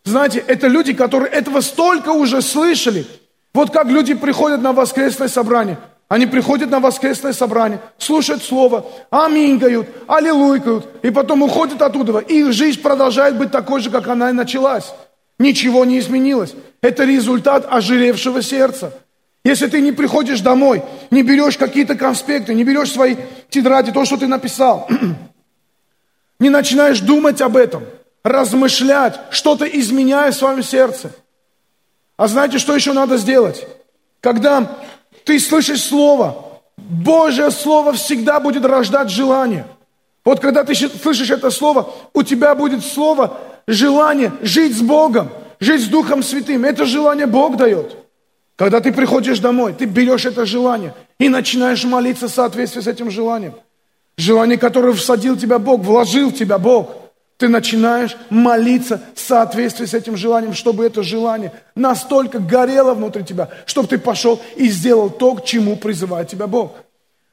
Знаете, 0.09 0.43
это 0.47 0.69
люди, 0.69 0.95
которые 0.95 1.31
этого 1.31 1.61
столько 1.61 2.11
уже 2.11 2.41
слышали. 2.41 3.07
Вот 3.53 3.71
как 3.71 3.87
люди 3.89 4.15
приходят 4.15 4.63
на 4.63 4.73
воскресное 4.73 5.29
собрание. 5.29 5.79
Они 6.09 6.25
приходят 6.25 6.71
на 6.71 6.81
воскресное 6.81 7.35
собрание, 7.35 7.81
слушают 7.99 8.43
слово, 8.43 8.87
аминькают, 9.11 9.87
аллилуйкают, 10.07 10.89
и 11.03 11.11
потом 11.11 11.43
уходят 11.43 11.83
оттуда. 11.83 12.21
Их 12.21 12.53
жизнь 12.53 12.81
продолжает 12.81 13.37
быть 13.37 13.51
такой 13.51 13.83
же, 13.83 13.91
как 13.91 14.09
она 14.09 14.31
и 14.31 14.33
началась. 14.33 14.95
Ничего 15.39 15.85
не 15.85 15.99
изменилось. 15.99 16.55
Это 16.81 17.05
результат 17.05 17.67
ожиревшего 17.71 18.41
сердца. 18.41 18.95
Если 19.45 19.67
ты 19.67 19.83
не 19.83 19.93
приходишь 19.93 20.41
домой, 20.41 20.83
не 21.11 21.23
берешь 21.23 21.59
какие-то 21.59 21.95
конспекты, 21.95 22.55
не 22.55 22.65
берешь 22.65 22.93
свои 22.93 23.17
тетради, 23.51 23.93
то, 23.93 24.07
что 24.07 24.17
ты 24.17 24.27
написал, 24.27 24.89
не 26.41 26.49
начинаешь 26.49 27.01
думать 27.01 27.43
об 27.43 27.59
этом, 27.59 27.85
размышлять, 28.29 29.19
что-то 29.31 29.65
изменяя 29.65 30.31
в 30.31 30.37
своем 30.37 30.63
сердце. 30.63 31.11
А 32.17 32.29
знаете, 32.29 32.59
что 32.59 32.75
еще 32.75 32.93
надо 32.93 33.17
сделать? 33.17 33.67
Когда 34.21 34.79
ты 35.25 35.39
слышишь 35.41 35.83
Слово, 35.83 36.61
Божье 36.77 37.51
Слово 37.51 37.93
всегда 37.93 38.41
будет 38.41 38.65
рождать 38.65 39.11
желание. 39.11 39.67
Вот 40.25 40.41
когда 40.41 40.65
ты 40.65 40.75
слышишь 40.75 41.31
это 41.31 41.51
Слово, 41.51 41.91
у 42.13 42.23
тебя 42.23 42.55
будет 42.55 42.85
Слово, 42.85 43.39
желание 43.67 44.33
жить 44.43 44.77
с 44.77 44.81
Богом, 44.81 45.31
жить 45.61 45.83
с 45.83 45.89
Духом 45.89 46.23
Святым. 46.23 46.65
Это 46.65 46.85
желание 46.85 47.27
Бог 47.27 47.57
дает. 47.57 47.97
Когда 48.57 48.81
ты 48.81 48.93
приходишь 48.93 49.39
домой, 49.39 49.73
ты 49.73 49.85
берешь 49.85 50.27
это 50.27 50.45
желание 50.45 50.93
и 51.19 51.29
начинаешь 51.29 51.85
молиться 51.85 52.27
в 52.27 52.33
соответствии 52.33 52.81
с 52.81 52.89
этим 52.89 53.11
желанием. 53.11 53.55
Желание, 54.17 54.59
которое 54.59 54.93
всадил 54.95 55.37
тебя 55.37 55.61
Бог, 55.61 55.81
вложил 55.83 56.31
в 56.31 56.35
тебя 56.35 56.59
Бог– 56.59 56.91
ты 57.39 57.49
начинаешь 57.49 58.17
молиться 58.31 59.01
в 59.15 59.21
соответствии 59.21 59.87
с 59.87 59.95
этим 59.95 60.17
желанием, 60.17 60.55
чтобы 60.55 60.85
это 60.85 61.05
желание 61.05 61.53
настолько 61.77 62.41
горело 62.41 62.95
внутри 62.95 63.25
тебя, 63.25 63.49
чтобы 63.65 63.87
ты 63.87 63.97
пошел 63.97 64.41
и 64.57 64.69
сделал 64.69 65.09
то, 65.09 65.35
к 65.37 65.45
чему 65.45 65.77
призывает 65.77 66.29
тебя 66.29 66.49
Бог. 66.49 66.73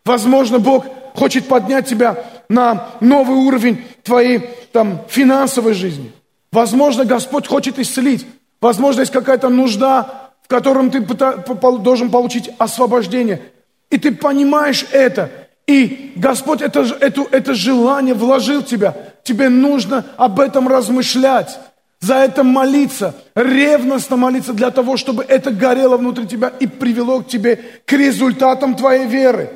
Возможно, 0.05 0.59
Бог 0.59 0.85
хочет 1.15 1.47
поднять 1.47 1.87
тебя 1.87 2.23
на 2.49 2.89
новый 3.01 3.35
уровень 3.35 3.83
твоей 4.03 4.47
там, 4.71 5.01
финансовой 5.09 5.73
жизни. 5.73 6.11
Возможно, 6.51 7.03
Господь 7.03 7.47
хочет 7.47 7.79
исцелить. 7.79 8.27
Возможно, 8.61 9.01
есть 9.01 9.11
какая-то 9.11 9.49
нужда, 9.49 10.31
в 10.43 10.47
котором 10.47 10.91
ты 10.91 10.99
должен 10.99 12.11
получить 12.11 12.51
освобождение. 12.59 13.41
И 13.89 13.97
ты 13.97 14.11
понимаешь 14.13 14.85
это. 14.91 15.31
И 15.65 16.13
Господь 16.15 16.61
это, 16.61 16.81
это, 16.99 17.25
это 17.31 17.55
желание 17.55 18.13
вложил 18.13 18.61
в 18.61 18.67
тебя. 18.67 18.95
Тебе 19.25 19.49
нужно 19.49 20.05
об 20.17 20.39
этом 20.39 20.67
размышлять, 20.67 21.57
за 21.99 22.17
это 22.17 22.43
молиться, 22.43 23.15
ревностно 23.35 24.15
молиться 24.15 24.53
для 24.53 24.69
того, 24.69 24.97
чтобы 24.97 25.23
это 25.23 25.49
горело 25.49 25.97
внутри 25.97 26.27
тебя 26.27 26.53
и 26.59 26.67
привело 26.67 27.21
к 27.21 27.27
тебе 27.27 27.59
к 27.85 27.91
результатам 27.93 28.75
твоей 28.75 29.07
веры. 29.07 29.49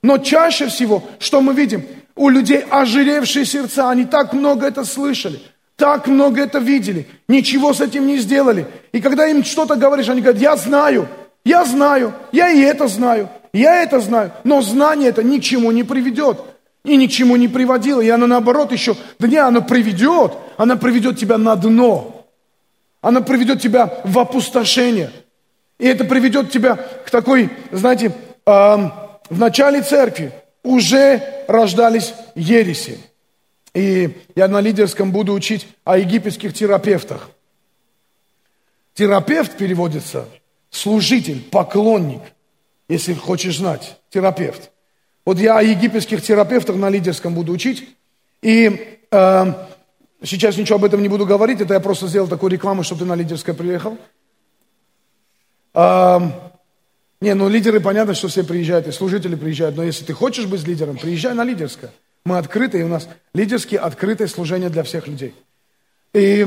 Но 0.00 0.18
чаще 0.18 0.68
всего, 0.68 1.02
что 1.18 1.40
мы 1.40 1.54
видим? 1.54 1.84
У 2.14 2.28
людей 2.28 2.64
ожиревшие 2.70 3.44
сердца, 3.44 3.90
они 3.90 4.04
так 4.04 4.32
много 4.32 4.64
это 4.64 4.84
слышали, 4.84 5.40
так 5.74 6.06
много 6.06 6.40
это 6.40 6.60
видели, 6.60 7.08
ничего 7.26 7.74
с 7.74 7.80
этим 7.80 8.06
не 8.06 8.18
сделали. 8.18 8.68
И 8.92 9.00
когда 9.00 9.26
им 9.26 9.42
что-то 9.42 9.74
говоришь, 9.74 10.08
они 10.08 10.20
говорят, 10.20 10.40
я 10.40 10.54
знаю, 10.54 11.08
я 11.44 11.64
знаю, 11.64 12.14
я 12.30 12.52
и 12.52 12.60
это 12.60 12.86
знаю, 12.86 13.28
я 13.52 13.82
это 13.82 13.98
знаю, 13.98 14.30
но 14.44 14.62
знание 14.62 15.08
это 15.08 15.24
ни 15.24 15.38
к 15.38 15.42
чему 15.42 15.72
не 15.72 15.82
приведет 15.82 16.38
и 16.86 16.96
ни 16.96 17.06
к 17.06 17.10
чему 17.10 17.36
не 17.36 17.48
приводило. 17.48 18.00
И 18.00 18.08
оно 18.08 18.26
наоборот 18.26 18.70
еще, 18.70 18.96
да 19.18 19.26
не, 19.26 19.36
оно 19.36 19.60
приведет, 19.60 20.32
оно 20.56 20.76
приведет 20.76 21.18
тебя 21.18 21.36
на 21.36 21.56
дно. 21.56 22.26
Оно 23.00 23.22
приведет 23.22 23.60
тебя 23.60 24.00
в 24.04 24.18
опустошение. 24.18 25.10
И 25.78 25.86
это 25.86 26.04
приведет 26.04 26.50
тебя 26.50 26.76
к 26.76 27.10
такой, 27.10 27.50
знаете, 27.72 28.14
э, 28.46 28.50
в 28.50 29.38
начале 29.38 29.82
церкви 29.82 30.32
уже 30.62 31.44
рождались 31.48 32.14
ереси. 32.34 32.98
И 33.74 34.16
я 34.36 34.48
на 34.48 34.60
лидерском 34.60 35.10
буду 35.10 35.34
учить 35.34 35.66
о 35.84 35.98
египетских 35.98 36.54
терапевтах. 36.54 37.30
Терапевт 38.94 39.56
переводится 39.56 40.26
служитель, 40.70 41.42
поклонник, 41.42 42.22
если 42.88 43.12
хочешь 43.12 43.58
знать, 43.58 43.96
терапевт. 44.10 44.70
Вот 45.26 45.40
я 45.40 45.60
египетских 45.60 46.22
терапевтах 46.22 46.76
на 46.76 46.88
лидерском 46.88 47.34
буду 47.34 47.52
учить. 47.52 47.88
И 48.42 49.00
э, 49.10 49.52
сейчас 50.22 50.56
ничего 50.56 50.76
об 50.76 50.84
этом 50.84 51.02
не 51.02 51.08
буду 51.08 51.26
говорить, 51.26 51.60
это 51.60 51.74
я 51.74 51.80
просто 51.80 52.06
сделал 52.06 52.28
такую 52.28 52.52
рекламу, 52.52 52.84
чтобы 52.84 53.00
ты 53.00 53.06
на 53.06 53.16
лидерское 53.16 53.52
приехал. 53.52 53.98
Э, 55.74 56.20
не, 57.20 57.34
ну 57.34 57.48
лидеры, 57.48 57.80
понятно, 57.80 58.14
что 58.14 58.28
все 58.28 58.44
приезжают, 58.44 58.86
и 58.86 58.92
служители 58.92 59.34
приезжают, 59.34 59.76
но 59.76 59.82
если 59.82 60.04
ты 60.04 60.12
хочешь 60.12 60.46
быть 60.46 60.64
лидером, 60.64 60.96
приезжай 60.96 61.34
на 61.34 61.42
лидерское. 61.42 61.90
Мы 62.24 62.38
открыты, 62.38 62.78
и 62.78 62.84
у 62.84 62.88
нас 62.88 63.08
лидерские 63.34 63.80
открытое 63.80 64.28
служение 64.28 64.70
для 64.70 64.84
всех 64.84 65.08
людей. 65.08 65.34
И 66.14 66.46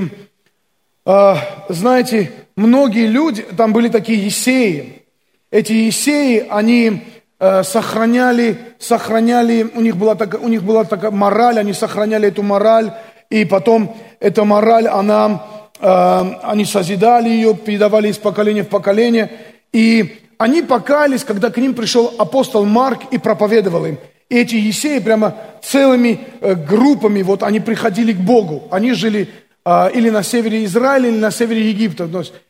э, 1.06 1.34
знаете, 1.68 2.32
многие 2.56 3.08
люди, 3.08 3.42
там 3.42 3.74
были 3.74 3.90
такие 3.90 4.24
есеи. 4.24 5.04
Эти 5.52 5.74
есеи, 5.74 6.48
они 6.50 7.04
сохраняли, 7.40 8.58
сохраняли, 8.80 9.70
у 9.74 9.82
них 9.82 9.96
была, 9.96 10.16
такая, 10.16 10.42
у 10.42 10.50
них 10.50 10.64
была 10.64 10.84
такая 10.84 11.12
мораль, 11.12 11.58
они 11.60 11.74
сохраняли 11.74 12.28
эту 12.28 12.44
мораль, 12.44 12.92
и 13.30 13.46
потом 13.46 13.96
эта 14.20 14.44
мораль, 14.44 14.88
она, 14.88 15.44
э, 15.80 16.22
они 16.44 16.66
созидали 16.66 17.30
ее, 17.30 17.56
передавали 17.56 18.10
из 18.10 18.18
поколения 18.18 18.64
в 18.64 18.70
поколение, 18.70 19.32
и 19.72 20.20
они 20.38 20.62
покаялись, 20.62 21.24
когда 21.24 21.52
к 21.52 21.58
ним 21.58 21.76
пришел 21.76 22.14
апостол 22.18 22.66
Марк 22.66 23.02
и 23.12 23.18
проповедовал 23.18 23.86
им. 23.86 23.98
И 24.30 24.38
эти 24.38 24.56
есеи 24.56 25.00
прямо 25.00 25.36
целыми 25.62 26.20
э, 26.42 26.56
группами, 26.56 27.22
вот 27.22 27.44
они 27.44 27.60
приходили 27.60 28.14
к 28.14 28.18
Богу. 28.18 28.68
Они 28.72 28.94
жили 28.94 29.30
э, 29.66 29.92
или 29.94 30.10
на 30.10 30.24
севере 30.24 30.64
Израиля, 30.66 31.10
или 31.10 31.18
на 31.18 31.32
севере 31.32 31.70
Египта. 31.70 32.10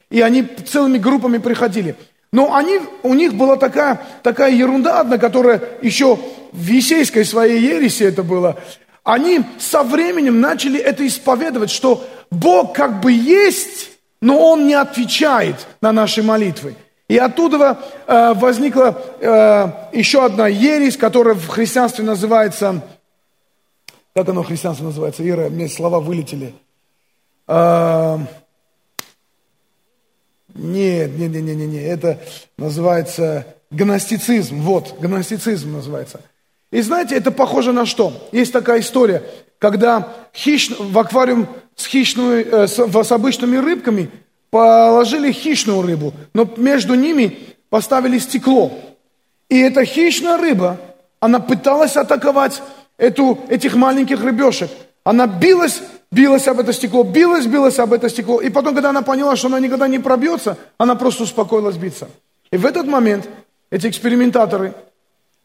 И 0.09 0.21
они 0.21 0.43
целыми 0.43 0.97
группами 0.97 1.39
приходили. 1.39 1.95
Но 2.31 2.53
они, 2.53 2.79
у 3.03 3.13
них 3.13 3.33
была 3.33 3.55
такая, 3.55 4.01
такая 4.21 4.51
ерунда 4.51 4.99
одна, 4.99 5.17
которая 5.17 5.61
еще 5.81 6.19
в 6.51 6.67
Есейской 6.67 7.25
своей 7.25 7.59
ереси 7.59 8.03
это 8.03 8.23
было. 8.23 8.57
Они 9.03 9.41
со 9.57 9.83
временем 9.83 10.39
начали 10.39 10.79
это 10.79 11.05
исповедовать, 11.07 11.71
что 11.71 12.03
Бог 12.29 12.75
как 12.75 13.01
бы 13.01 13.11
есть, 13.11 13.91
но 14.21 14.51
Он 14.51 14.67
не 14.67 14.75
отвечает 14.75 15.55
на 15.81 15.91
наши 15.91 16.21
молитвы. 16.21 16.75
И 17.07 17.17
оттуда 17.17 17.79
э, 18.05 18.33
возникла 18.35 19.01
э, 19.19 19.97
еще 19.97 20.23
одна 20.23 20.47
ересь, 20.47 20.95
которая 20.95 21.33
в 21.33 21.47
христианстве 21.47 22.05
называется, 22.05 22.83
как 24.13 24.29
оно 24.29 24.43
в 24.43 24.47
христианстве 24.47 24.85
называется, 24.85 25.27
Ира, 25.27 25.49
мне 25.49 25.67
слова 25.67 25.99
вылетели. 25.99 26.53
Э, 27.47 28.19
нет, 30.59 31.17
нет, 31.17 31.31
нет, 31.31 31.43
нет, 31.43 31.69
нет, 31.69 31.83
это 31.83 32.19
называется 32.57 33.45
гностицизм. 33.71 34.61
Вот, 34.61 34.99
гностицизм 34.99 35.73
называется. 35.73 36.21
И 36.71 36.81
знаете, 36.81 37.15
это 37.15 37.31
похоже 37.31 37.73
на 37.73 37.85
что? 37.85 38.29
Есть 38.31 38.53
такая 38.53 38.81
история, 38.81 39.23
когда 39.57 40.07
хищ... 40.33 40.69
в 40.77 40.97
аквариум 40.97 41.47
с, 41.75 41.85
хищную, 41.85 42.45
э, 42.45 42.67
с, 42.67 42.77
с 42.77 43.11
обычными 43.11 43.57
рыбками 43.57 44.11
положили 44.51 45.31
хищную 45.31 45.81
рыбу, 45.81 46.13
но 46.33 46.47
между 46.57 46.95
ними 46.95 47.39
поставили 47.69 48.17
стекло. 48.19 48.71
И 49.49 49.59
эта 49.59 49.85
хищная 49.85 50.37
рыба, 50.37 50.79
она 51.19 51.39
пыталась 51.39 51.95
атаковать 51.95 52.61
эту, 52.97 53.39
этих 53.49 53.75
маленьких 53.75 54.23
рыбешек. 54.23 54.69
Она 55.03 55.25
билась 55.25 55.81
билась 56.11 56.47
об 56.47 56.59
это 56.59 56.73
стекло, 56.73 57.03
билась, 57.03 57.45
билась 57.45 57.79
об 57.79 57.93
это 57.93 58.09
стекло. 58.09 58.41
И 58.41 58.49
потом, 58.49 58.73
когда 58.73 58.89
она 58.89 59.01
поняла, 59.01 59.35
что 59.35 59.47
она 59.47 59.59
никогда 59.59 59.87
не 59.87 59.99
пробьется, 59.99 60.57
она 60.77 60.95
просто 60.95 61.23
успокоилась 61.23 61.77
биться. 61.77 62.09
И 62.51 62.57
в 62.57 62.65
этот 62.65 62.87
момент 62.87 63.29
эти 63.69 63.87
экспериментаторы 63.87 64.73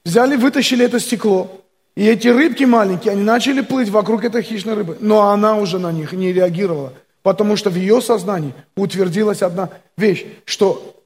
взяли, 0.05 0.37
вытащили 0.37 0.85
это 0.85 1.01
стекло, 1.01 1.61
и 1.95 2.07
эти 2.07 2.29
рыбки 2.29 2.65
маленькие, 2.65 3.13
они 3.13 3.23
начали 3.23 3.61
плыть 3.61 3.89
вокруг 3.89 4.25
этой 4.25 4.43
хищной 4.43 4.75
рыбы. 4.75 4.97
Но 5.01 5.29
она 5.29 5.57
уже 5.57 5.79
на 5.79 5.93
них 5.93 6.13
не 6.13 6.33
реагировала, 6.33 6.93
потому 7.23 7.57
что 7.57 7.71
в 7.71 7.77
ее 7.77 8.01
сознании 8.01 8.55
утвердилась 8.77 9.43
одна 9.43 9.71
вещь, 9.97 10.27
что 10.45 10.97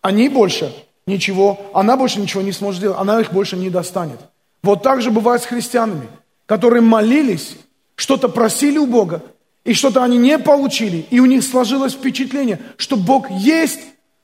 они 0.00 0.28
больше 0.28 0.72
ничего, 1.06 1.70
она 1.74 1.96
больше 1.96 2.20
ничего 2.20 2.42
не 2.42 2.52
сможет 2.52 2.78
сделать, 2.78 2.98
она 2.98 3.20
их 3.20 3.32
больше 3.32 3.56
не 3.56 3.68
достанет. 3.68 4.18
Вот 4.62 4.82
так 4.82 5.02
же 5.02 5.10
бывает 5.10 5.42
с 5.42 5.46
христианами, 5.46 6.08
которые 6.46 6.80
молились, 6.80 7.56
что-то 8.00 8.30
просили 8.30 8.78
у 8.78 8.86
Бога, 8.86 9.22
и 9.62 9.74
что-то 9.74 10.02
они 10.02 10.16
не 10.16 10.38
получили, 10.38 11.04
и 11.10 11.20
у 11.20 11.26
них 11.26 11.44
сложилось 11.44 11.92
впечатление, 11.92 12.58
что 12.78 12.96
Бог 12.96 13.30
есть, 13.30 13.80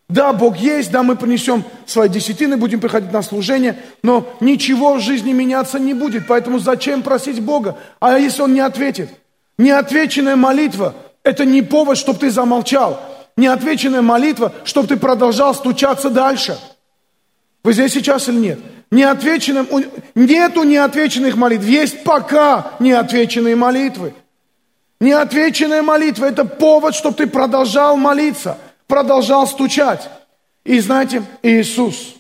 Да, 0.08 0.32
Бог 0.32 0.56
есть, 0.56 0.92
да, 0.92 1.02
мы 1.02 1.16
принесем 1.16 1.64
свои 1.84 2.08
десятины, 2.08 2.56
будем 2.56 2.80
приходить 2.80 3.12
на 3.12 3.22
служение, 3.22 3.76
но 4.04 4.24
ничего 4.40 4.94
в 4.94 5.00
жизни 5.00 5.32
меняться 5.32 5.80
не 5.80 5.94
будет. 5.94 6.28
Поэтому 6.28 6.60
зачем 6.60 7.02
просить 7.02 7.40
Бога? 7.40 7.76
А 7.98 8.16
если 8.16 8.42
Он 8.42 8.54
не 8.54 8.60
ответит? 8.60 9.10
Неотвеченная 9.58 10.36
молитва– 10.36 10.94
это 11.24 11.44
не 11.44 11.60
повод, 11.60 11.98
чтобы 11.98 12.20
ты 12.20 12.30
замолчал. 12.30 13.00
Неотвеченная 13.36 14.02
молитва, 14.02 14.52
чтобы 14.64 14.86
ты 14.86 14.96
продолжал 14.96 15.54
стучаться 15.54 16.08
дальше. 16.08 16.56
Вы 17.64 17.72
здесь 17.72 17.92
сейчас 17.92 18.28
или 18.28 18.36
нет? 18.36 18.60
Неотвеченным, 18.90 19.68
нету 20.14 20.62
неотвеченных 20.62 21.36
молитв, 21.36 21.64
есть 21.64 22.04
пока 22.04 22.72
неотвеченные 22.78 23.56
молитвы. 23.56 24.14
Неотвеченная 25.00 25.82
молитва– 25.82 26.24
это 26.26 26.44
повод, 26.44 26.94
чтобы 26.94 27.16
ты 27.16 27.26
продолжал 27.26 27.96
молиться– 27.96 28.58
продолжал 28.86 29.46
стучать. 29.46 30.08
И 30.64 30.80
знаете, 30.80 31.22
Иисус, 31.42 32.14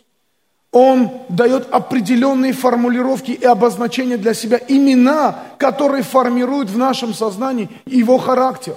Он 0.70 1.10
дает 1.28 1.68
определенные 1.72 2.52
формулировки 2.52 3.32
и 3.32 3.44
обозначения 3.44 4.16
для 4.16 4.34
себя, 4.34 4.60
имена, 4.68 5.38
которые 5.58 6.02
формируют 6.02 6.70
в 6.70 6.78
нашем 6.78 7.14
сознании 7.14 7.68
его 7.86 8.18
характер. 8.18 8.76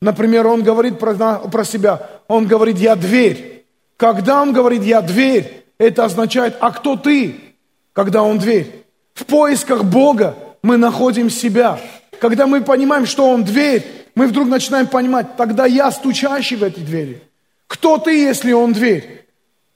Например, 0.00 0.46
Он 0.46 0.62
говорит 0.62 0.98
про, 0.98 1.14
про 1.14 1.64
себя, 1.64 2.08
Он 2.28 2.46
говорит 2.46 2.78
«я 2.78 2.96
дверь». 2.96 3.66
Когда 3.96 4.42
Он 4.42 4.52
говорит 4.52 4.84
«я 4.84 5.00
дверь», 5.00 5.64
это 5.78 6.04
означает 6.04 6.56
«а 6.60 6.70
кто 6.72 6.96
ты?» 6.96 7.36
Когда 7.92 8.22
Он 8.22 8.38
дверь. 8.38 8.84
В 9.14 9.24
поисках 9.24 9.84
Бога 9.84 10.36
мы 10.62 10.76
находим 10.76 11.30
себя. 11.30 11.80
Когда 12.20 12.46
мы 12.46 12.62
понимаем, 12.62 13.06
что 13.06 13.30
Он 13.30 13.42
дверь, 13.42 13.84
мы 14.14 14.26
вдруг 14.26 14.48
начинаем 14.48 14.88
понимать, 14.88 15.36
тогда 15.36 15.66
я 15.66 15.90
стучащий 15.90 16.56
в 16.56 16.64
эти 16.64 16.80
двери. 16.80 17.22
Кто 17.68 17.98
ты, 17.98 18.18
если 18.18 18.50
он 18.50 18.72
дверь? 18.72 19.26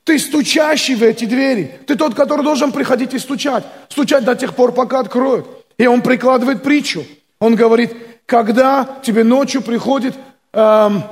Ты 0.02 0.18
стучащий 0.18 0.96
в 0.96 1.02
эти 1.04 1.26
двери. 1.26 1.78
Ты 1.86 1.94
тот, 1.94 2.14
который 2.14 2.42
должен 2.42 2.72
приходить 2.72 3.14
и 3.14 3.20
стучать. 3.20 3.64
Стучать 3.88 4.24
до 4.24 4.34
тех 4.34 4.56
пор, 4.56 4.72
пока 4.72 4.98
откроют. 4.98 5.46
И 5.78 5.86
он 5.86 6.02
прикладывает 6.02 6.64
притчу. 6.64 7.04
Он 7.38 7.54
говорит, 7.54 7.94
когда 8.26 8.98
тебе 9.04 9.22
ночью 9.22 9.62
приходит, 9.62 10.16
эм, 10.52 11.04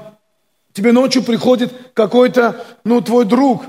тебе 0.73 0.91
ночью 0.91 1.23
приходит 1.23 1.73
какой-то, 1.95 2.65
ну, 2.83 3.01
твой 3.01 3.27
друг, 3.27 3.63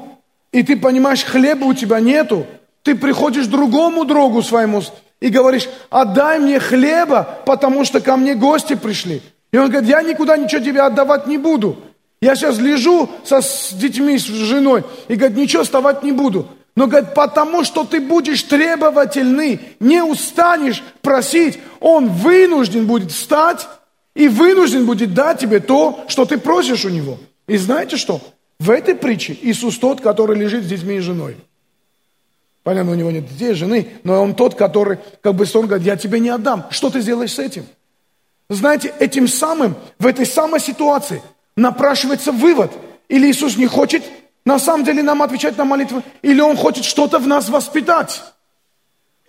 и 0.51 0.63
ты 0.63 0.77
понимаешь, 0.77 1.23
хлеба 1.23 1.65
у 1.65 1.73
тебя 1.73 1.99
нету, 1.99 2.45
ты 2.83 2.95
приходишь 2.95 3.47
другому 3.47 4.05
другу 4.05 4.41
своему 4.41 4.81
и 5.19 5.29
говоришь, 5.29 5.69
отдай 5.89 6.39
мне 6.39 6.59
хлеба, 6.59 7.39
потому 7.45 7.85
что 7.85 8.01
ко 8.01 8.17
мне 8.17 8.35
гости 8.35 8.75
пришли. 8.75 9.21
И 9.51 9.57
он 9.57 9.69
говорит, 9.69 9.89
я 9.89 10.01
никуда 10.01 10.37
ничего 10.37 10.63
тебе 10.63 10.81
отдавать 10.81 11.27
не 11.27 11.37
буду. 11.37 11.77
Я 12.21 12.35
сейчас 12.35 12.57
лежу 12.59 13.09
со, 13.23 13.41
с 13.41 13.73
детьми, 13.73 14.17
с 14.17 14.25
женой, 14.25 14.83
и 15.07 15.15
говорит, 15.15 15.37
ничего 15.37 15.63
вставать 15.63 16.03
не 16.03 16.11
буду. 16.11 16.47
Но 16.75 16.87
говорит, 16.87 17.13
потому 17.13 17.63
что 17.63 17.83
ты 17.83 17.99
будешь 17.99 18.43
требовательный, 18.43 19.59
не 19.79 20.03
устанешь 20.03 20.83
просить, 21.01 21.59
он 21.79 22.07
вынужден 22.07 22.87
будет 22.87 23.11
встать 23.11 23.67
и 24.15 24.27
вынужден 24.27 24.85
будет 24.85 25.13
дать 25.13 25.39
тебе 25.39 25.59
то, 25.59 26.05
что 26.07 26.25
ты 26.25 26.37
просишь 26.37 26.85
у 26.85 26.89
него. 26.89 27.17
И 27.47 27.57
знаете 27.57 27.97
что? 27.97 28.21
В 28.61 28.69
этой 28.69 28.93
притче 28.93 29.35
Иисус 29.41 29.79
тот, 29.79 30.01
который 30.01 30.37
лежит 30.37 30.65
с 30.65 30.67
детьми 30.67 30.97
и 30.97 30.99
женой. 30.99 31.35
Понятно, 32.61 32.91
у 32.91 32.95
него 32.95 33.09
нет 33.09 33.27
детей, 33.27 33.55
жены, 33.55 33.87
но 34.03 34.21
он 34.21 34.35
тот, 34.35 34.53
который, 34.53 34.99
как 35.23 35.33
бы 35.33 35.47
он 35.51 35.65
говорит, 35.65 35.83
я 35.83 35.97
тебе 35.97 36.19
не 36.19 36.29
отдам. 36.29 36.67
Что 36.69 36.91
ты 36.91 37.01
сделаешь 37.01 37.33
с 37.33 37.39
этим? 37.39 37.65
Знаете, 38.49 38.93
этим 38.99 39.27
самым, 39.27 39.75
в 39.97 40.05
этой 40.05 40.27
самой 40.27 40.59
ситуации 40.59 41.23
напрашивается 41.55 42.31
вывод. 42.31 42.71
Или 43.09 43.31
Иисус 43.31 43.57
не 43.57 43.65
хочет 43.65 44.03
на 44.45 44.59
самом 44.59 44.85
деле 44.85 45.01
нам 45.01 45.23
отвечать 45.23 45.57
на 45.57 45.65
молитвы, 45.65 46.03
или 46.21 46.39
Он 46.39 46.55
хочет 46.55 46.85
что-то 46.85 47.17
в 47.17 47.25
нас 47.25 47.49
воспитать. 47.49 48.21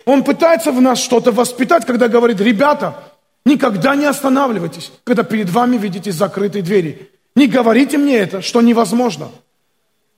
Он 0.05 0.23
пытается 0.23 0.71
в 0.71 0.79
нас 0.79 0.99
что-то 0.99 1.31
воспитать, 1.31 1.87
когда 1.87 2.07
говорит, 2.07 2.39
ребята, 2.39 3.03
никогда 3.45 3.95
не 3.95 4.05
останавливайтесь, 4.05 4.91
когда 5.03 5.23
перед 5.23 5.49
вами 5.49 5.77
видите 5.77 6.11
закрытые 6.11 6.61
двери. 6.61 7.09
Не 7.35 7.47
говорите 7.47 7.97
мне 7.97 8.17
это, 8.17 8.41
что 8.41 8.61
невозможно. 8.61 9.29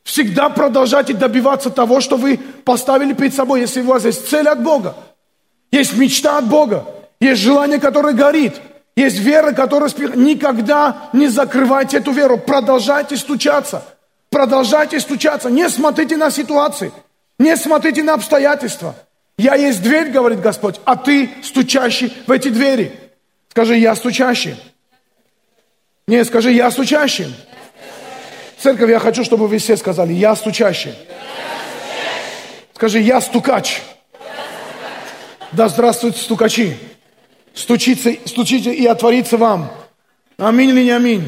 Всегда 0.03 0.49
продолжайте 0.49 1.13
добиваться 1.13 1.69
того, 1.69 2.01
что 2.01 2.17
вы 2.17 2.37
поставили 2.37 3.13
перед 3.13 3.33
собой, 3.33 3.61
если 3.61 3.81
у 3.81 3.85
вас 3.85 4.05
есть 4.05 4.29
цель 4.29 4.47
от 4.47 4.61
Бога, 4.61 4.95
есть 5.71 5.97
мечта 5.97 6.37
от 6.37 6.47
Бога, 6.47 6.85
есть 7.19 7.41
желание, 7.41 7.79
которое 7.79 8.13
горит– 8.13 8.55
есть 8.95 9.19
вера, 9.19 9.51
которая 9.51 9.89
спит. 9.89 10.15
Никогда 10.15 11.09
не 11.11 11.27
закрывайте 11.27 11.97
эту 11.97 12.11
веру. 12.11 12.37
Продолжайте 12.37 13.17
стучаться. 13.17 13.83
Продолжайте 14.29 14.99
стучаться. 14.99 15.49
Не 15.49 15.69
смотрите 15.69 16.15
на 16.15 16.31
ситуации. 16.31 16.93
Не 17.37 17.57
смотрите 17.57 18.03
на 18.03 18.13
обстоятельства. 18.13 18.95
Я 19.37 19.55
есть 19.55 19.83
дверь, 19.83 20.11
говорит 20.11 20.39
Господь, 20.39 20.79
а 20.85 20.95
ты 20.95 21.29
стучащий 21.43 22.13
в 22.25 22.31
эти 22.31 22.47
двери. 22.47 22.97
Скажи, 23.49 23.75
я 23.75 23.93
стучащий. 23.95 24.55
Не, 26.07 26.23
скажи, 26.23 26.51
я 26.51 26.69
стучащий. 26.71 27.35
Церковь, 28.59 28.89
я 28.89 28.99
хочу, 28.99 29.23
чтобы 29.23 29.47
вы 29.47 29.57
все 29.57 29.77
сказали, 29.77 30.13
я 30.13 30.35
стучащий. 30.35 30.93
Скажи, 32.73 32.99
я 32.99 33.21
стукач. 33.21 33.81
Да 35.51 35.67
здравствуют 35.69 36.17
стукачи 36.17 36.77
стучится, 37.55 38.11
стучите 38.25 38.73
и 38.73 38.85
отворится 38.85 39.37
вам. 39.37 39.71
Аминь 40.37 40.69
или 40.69 40.83
не 40.83 40.91
аминь? 40.91 41.27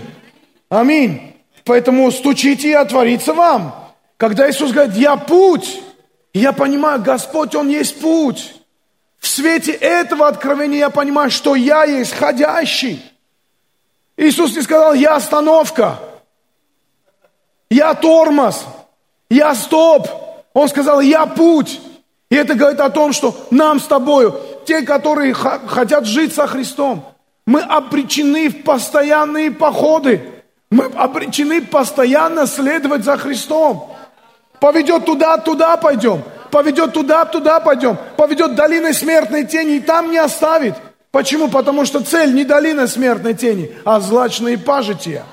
Аминь. 0.69 1.33
Поэтому 1.63 2.11
стучите 2.11 2.69
и 2.69 2.73
отворится 2.73 3.33
вам. 3.33 3.73
Когда 4.17 4.49
Иисус 4.49 4.71
говорит, 4.71 4.95
я 4.95 5.15
путь, 5.15 5.81
я 6.33 6.51
понимаю, 6.51 7.01
Господь, 7.01 7.55
Он 7.55 7.69
есть 7.69 7.99
путь. 7.99 8.53
В 9.19 9.27
свете 9.27 9.71
этого 9.71 10.27
откровения 10.27 10.79
я 10.79 10.89
понимаю, 10.89 11.31
что 11.31 11.55
я 11.55 11.83
есть 11.85 12.13
ходящий. 12.13 13.01
Иисус 14.17 14.55
не 14.55 14.63
сказал, 14.63 14.95
я 14.95 15.15
остановка, 15.15 15.99
я 17.69 17.93
тормоз, 17.93 18.65
я 19.29 19.53
стоп. 19.53 20.07
Он 20.53 20.67
сказал, 20.67 21.01
я 21.01 21.27
путь. 21.27 21.79
И 22.29 22.35
это 22.35 22.55
говорит 22.55 22.79
о 22.79 22.89
том, 22.89 23.13
что 23.13 23.35
нам 23.51 23.79
с 23.79 23.85
тобою 23.85 24.39
те, 24.65 24.81
которые 24.81 25.33
хотят 25.33 26.05
жить 26.05 26.33
со 26.33 26.47
Христом, 26.47 27.05
мы 27.45 27.61
обречены 27.61 28.49
в 28.49 28.63
постоянные 28.63 29.51
походы. 29.51 30.21
Мы 30.69 30.85
обречены 30.85 31.61
постоянно 31.61 32.47
следовать 32.47 33.03
за 33.03 33.17
Христом. 33.17 33.95
Поведет 34.59 35.05
туда, 35.05 35.37
туда 35.37 35.77
пойдем. 35.77 36.23
Поведет 36.51 36.91
туда, 36.91 37.23
туда 37.25 37.59
пойдем. 37.59 37.97
Поведет 38.17 38.55
долиной 38.55 38.93
смертной 38.93 39.45
тени 39.45 39.75
и 39.75 39.79
там 39.79 40.11
не 40.11 40.17
оставит. 40.17 40.73
Почему? 41.11 41.47
Потому 41.47 41.85
что 41.85 42.01
цель 42.01 42.33
не 42.33 42.43
долина 42.43 42.87
смертной 42.87 43.33
тени, 43.33 43.71
а 43.85 43.99
злачные 43.99 44.57
пажития. 44.57 45.23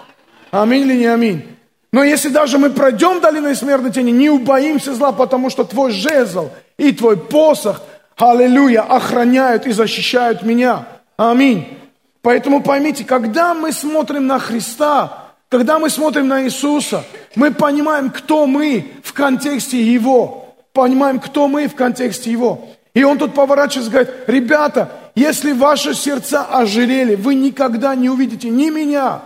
Аминь 0.51 0.83
или 0.83 0.99
не 0.99 1.07
аминь? 1.07 1.57
Но 1.93 2.03
если 2.03 2.29
даже 2.29 2.59
мы 2.59 2.71
пройдем 2.71 3.21
долиной 3.21 3.55
смертной 3.55 3.93
тени, 3.93 4.11
не 4.11 4.31
убоимся 4.31 4.95
зла, 4.95 5.13
потому 5.13 5.51
что 5.51 5.65
твой 5.65 5.93
жезл 5.93 6.51
и 6.77 6.93
твой 6.93 7.17
посох– 7.17 7.83
аллилуйя, 8.17 8.83
охраняют 8.83 9.67
и 9.67 9.73
защищают 9.73 10.43
меня. 10.43 10.87
Аминь. 11.17 11.79
Поэтому 12.23 12.63
поймите, 12.63 13.05
когда 13.05 13.55
мы 13.55 13.73
смотрим 13.73 14.27
на 14.27 14.39
Христа, 14.39 15.25
когда 15.49 15.79
мы 15.79 15.91
смотрим 15.91 16.29
на 16.29 16.45
Иисуса, 16.45 17.05
мы 17.35 17.53
понимаем, 17.53 18.11
кто 18.11 18.47
мы 18.47 18.93
в 19.03 19.13
контексте 19.13 19.81
Его. 19.81 20.55
Понимаем, 20.73 21.21
кто 21.21 21.49
мы 21.49 21.69
в 21.69 21.75
контексте 21.75 22.31
Его. 22.31 22.69
И 22.95 23.05
он 23.05 23.19
тут 23.19 23.35
поворачивается 23.35 23.91
и 23.91 23.93
говорит, 23.93 24.15
ребята, 24.27 24.91
если 25.15 25.53
ваши 25.53 25.95
сердца 25.95 26.45
ожирели, 26.45 27.15
вы 27.15 27.35
никогда 27.35 27.95
не 27.95 28.09
увидите 28.11 28.49
ни 28.49 28.71
меня, 28.71 29.23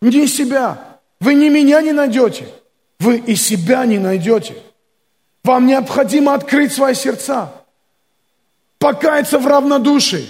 ни 0.00 0.26
себя. 0.26 0.90
Вы 1.20 1.34
ни 1.34 1.48
меня 1.48 1.82
не 1.82 1.92
найдете, 1.92 2.48
вы 2.98 3.18
и 3.18 3.36
себя 3.36 3.84
не 3.84 3.98
найдете. 3.98 4.54
Вам 5.44 5.66
необходимо 5.66 6.34
открыть 6.34 6.72
свои 6.72 6.94
сердца 6.94 7.52
покаяться 8.78 9.38
в 9.38 9.46
равнодушии, 9.46 10.26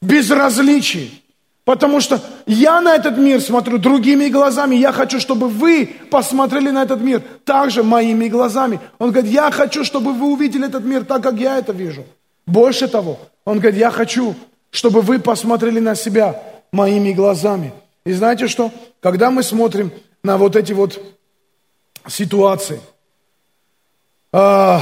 безразличии. 0.00 1.22
Потому 1.64 2.00
что 2.00 2.20
я 2.46 2.80
на 2.80 2.96
этот 2.96 3.18
мир 3.18 3.40
смотрю 3.40 3.78
другими 3.78 4.28
глазами. 4.28 4.74
Я 4.74 4.92
хочу, 4.92 5.20
чтобы 5.20 5.48
вы 5.48 5.94
посмотрели 6.10 6.70
на 6.70 6.82
этот 6.82 7.00
мир 7.00 7.22
также 7.44 7.82
моими 7.82 8.28
глазами. 8.28 8.80
Он 8.98 9.12
говорит, 9.12 9.30
я 9.30 9.50
хочу, 9.50 9.84
чтобы 9.84 10.14
вы 10.14 10.32
увидели 10.32 10.66
этот 10.66 10.84
мир 10.84 11.04
так, 11.04 11.22
как 11.22 11.34
я 11.34 11.58
это 11.58 11.72
вижу. 11.72 12.04
Больше 12.46 12.88
того, 12.88 13.20
он 13.44 13.58
говорит, 13.58 13.78
я 13.78 13.90
хочу, 13.90 14.34
чтобы 14.70 15.02
вы 15.02 15.18
посмотрели 15.18 15.80
на 15.80 15.94
себя 15.94 16.42
моими 16.72 17.12
глазами. 17.12 17.72
И 18.04 18.12
знаете 18.12 18.48
что? 18.48 18.72
Когда 19.00 19.30
мы 19.30 19.42
смотрим 19.42 19.92
на 20.22 20.36
вот 20.36 20.56
эти 20.56 20.72
вот 20.72 21.00
ситуации, 22.06 22.80
а, 24.32 24.80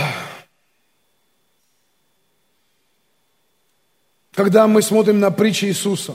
когда 4.32 4.66
мы 4.66 4.82
смотрим 4.82 5.20
на 5.20 5.30
притчи 5.30 5.64
Иисуса, 5.66 6.14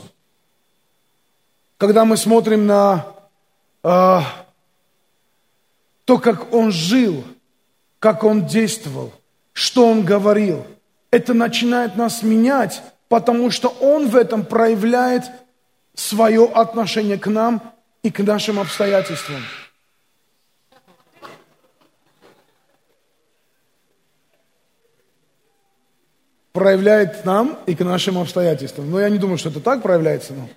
когда 1.78 2.06
мы 2.06 2.16
смотрим 2.16 2.66
на, 2.66 3.06
э, 3.84 4.20
то, 6.06 6.18
как 6.20 6.54
он 6.54 6.72
жил, 6.72 7.26
как 8.00 8.24
он 8.24 8.46
действовал, 8.46 9.12
что 9.52 9.90
он 9.90 10.06
говорил, 10.06 10.66
это 11.12 11.34
начинает 11.34 11.98
нас 11.98 12.24
менять, 12.24 12.82
потому 13.13 13.52
что 13.52 13.67
он 13.80 14.08
в 14.08 14.15
этом 14.15 14.43
проявляет 14.43 15.21
свое 15.93 16.45
отношение 16.45 17.19
к 17.19 17.28
нам 17.28 17.62
и 18.02 18.10
к 18.10 18.23
нашим 18.23 18.60
обстоятельствам. 18.60 19.43
проявляет 26.54 27.23
нам 27.23 27.60
и 27.67 27.76
к 27.76 27.82
нашим 27.82 28.17
обстоятельствам. 28.17 28.89
Но 28.89 28.99
я 28.99 29.10
не 29.10 29.19
думаю, 29.19 29.38
что 29.38 29.49
это 29.49 29.60
так 29.60 29.84
проявляется. 29.84 30.34
Но... 30.34 30.49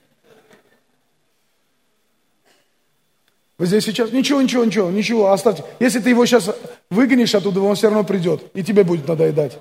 Вы 3.59 3.67
здесь 3.67 3.85
сейчас, 3.85 4.13
ничего, 4.13 4.41
ничего, 4.41 4.65
ничего, 4.65 4.91
ничего, 4.91 5.31
оставьте. 5.31 5.63
Если 5.79 6.01
ты 6.01 6.11
его 6.11 6.25
сейчас 6.25 6.49
выгонишь 6.89 7.35
оттуда, 7.35 7.61
он 7.61 7.75
все 7.77 7.89
равно 7.89 8.05
придет, 8.05 8.43
и 8.55 8.63
тебе 8.63 8.83
будет 8.83 9.07
надоедать. 9.09 9.59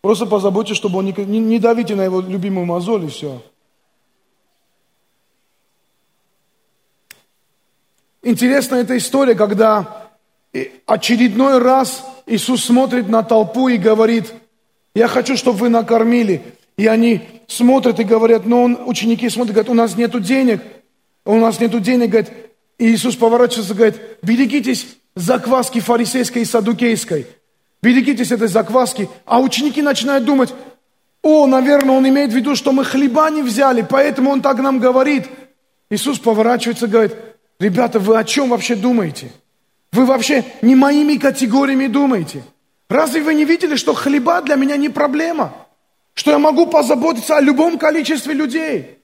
Просто 0.00 0.26
позаботьтесь, 0.26 0.76
чтобы 0.76 0.98
он 0.98 1.04
не, 1.04 1.12
не, 1.12 1.38
не 1.38 1.58
давите 1.58 1.94
на 1.94 2.02
его 2.02 2.20
любимую 2.20 2.66
мозоль 2.66 3.04
и 3.04 3.08
все. 3.08 3.42
Интересная 8.22 8.82
эта 8.82 8.96
история, 8.96 9.34
когда 9.34 10.10
очередной 10.86 11.58
раз 11.58 12.04
Иисус 12.26 12.64
смотрит 12.64 13.08
на 13.08 13.22
толпу 13.22 13.68
и 13.68 13.76
говорит, 13.76 14.32
я 14.94 15.08
хочу, 15.08 15.36
чтобы 15.36 15.58
вы 15.58 15.68
накормили. 15.68 16.42
И 16.76 16.86
они 16.86 17.22
смотрят 17.46 18.00
и 18.00 18.04
говорят, 18.04 18.46
но 18.46 18.62
он, 18.62 18.78
ученики 18.86 19.28
смотрят, 19.28 19.54
говорят, 19.54 19.70
у 19.70 19.74
нас 19.74 19.96
нету 19.96 20.20
денег. 20.20 20.62
У 21.24 21.34
нас 21.36 21.60
нету 21.60 21.80
денег, 21.80 22.10
говорит. 22.10 22.30
И 22.78 22.90
Иисус 22.90 23.16
поворачивается 23.16 23.74
и 23.74 23.76
говорит, 23.76 24.00
берегитесь 24.22 24.86
закваски 25.14 25.80
фарисейской 25.80 26.42
и 26.42 26.46
садукейской. 26.46 27.26
Берегитесь 27.82 28.30
этой 28.30 28.48
закваски. 28.48 29.08
А 29.24 29.40
ученики 29.40 29.82
начинают 29.82 30.24
думать, 30.24 30.52
о, 31.22 31.46
наверное, 31.46 31.96
он 31.96 32.08
имеет 32.08 32.32
в 32.32 32.36
виду, 32.36 32.56
что 32.56 32.72
мы 32.72 32.84
хлеба 32.84 33.28
не 33.30 33.42
взяли, 33.42 33.86
поэтому 33.88 34.30
он 34.30 34.40
так 34.40 34.58
нам 34.58 34.78
говорит. 34.78 35.28
Иисус 35.90 36.18
поворачивается 36.18 36.86
и 36.86 36.88
говорит, 36.88 37.16
ребята, 37.58 37.98
вы 37.98 38.18
о 38.18 38.24
чем 38.24 38.50
вообще 38.50 38.74
думаете? 38.74 39.30
Вы 39.92 40.04
вообще 40.06 40.44
не 40.62 40.74
моими 40.76 41.16
категориями 41.16 41.88
думаете. 41.88 42.42
Разве 42.88 43.22
вы 43.22 43.34
не 43.34 43.44
видели, 43.44 43.76
что 43.76 43.92
хлеба 43.92 44.40
для 44.42 44.56
меня 44.56 44.76
не 44.76 44.88
проблема? 44.88 45.52
Что 46.14 46.30
я 46.30 46.38
могу 46.38 46.66
позаботиться 46.66 47.36
о 47.36 47.40
любом 47.40 47.78
количестве 47.78 48.34
людей? 48.34 48.98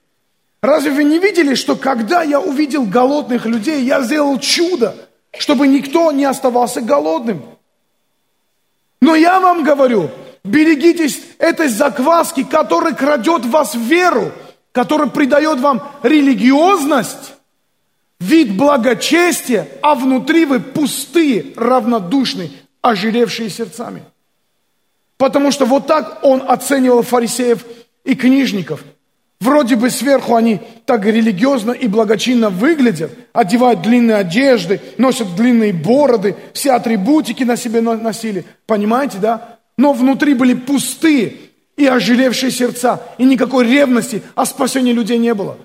Разве 0.61 0.91
вы 0.91 1.03
не 1.03 1.19
видели, 1.19 1.55
что 1.55 1.75
когда 1.75 2.23
я 2.23 2.39
увидел 2.39 2.83
голодных 2.83 3.45
людей, 3.45 3.83
я 3.83 4.01
сделал 4.01 4.39
чудо, 4.39 4.95
чтобы 5.37 5.67
никто 5.67 6.11
не 6.11 6.25
оставался 6.25 6.81
голодным? 6.81 7.43
Но 9.01 9.15
я 9.15 9.39
вам 9.39 9.63
говорю, 9.63 10.09
берегитесь 10.43 11.21
этой 11.37 11.67
закваски, 11.67 12.43
которая 12.43 12.93
крадет 12.93 13.45
в 13.45 13.49
вас 13.51 13.75
веру, 13.75 14.31
которая 14.71 15.07
придает 15.07 15.59
вам 15.59 15.87
религиозность, 16.03 17.33
вид 18.19 18.55
благочестия, 18.55 19.67
а 19.81 19.95
внутри 19.95 20.45
вы 20.45 20.59
пустые, 20.59 21.53
равнодушные, 21.55 22.51
ожиревшие 22.81 23.49
сердцами. 23.49 24.03
Потому 25.17 25.51
что 25.51 25.65
вот 25.65 25.87
так 25.87 26.19
он 26.23 26.43
оценивал 26.47 27.01
фарисеев 27.01 27.65
и 28.03 28.15
книжников. 28.15 28.83
Вроде 29.39 29.75
бы 29.75 29.91
сверху 29.91 30.35
они 30.35 30.61
так 30.85 31.05
религиозно 31.05 31.71
и 31.71 31.87
благочинно 31.87 32.49
выглядят, 32.49 33.11
одевают 33.33 33.83
длинные 33.83 34.17
одежды, 34.17 34.81
носят 34.97 35.35
длинные 35.35 35.73
бороды, 35.73 36.35
все 36.53 36.71
атрибутики 36.71 37.43
на 37.43 37.55
себе 37.55 37.81
носили. 37.81 38.45
Понимаете, 38.65 39.19
да? 39.19 39.59
Но 39.77 39.93
внутри 39.93 40.33
были 40.33 40.55
пустые 40.55 41.35
и 41.75 41.85
ожиревшие 41.85 42.51
сердца, 42.51 43.03
и 43.19 43.25
никакой 43.25 43.67
ревности 43.67 44.23
о 44.33 44.45
спасении 44.45 44.91
людей 44.91 45.19
не 45.19 45.35
было. 45.35 45.57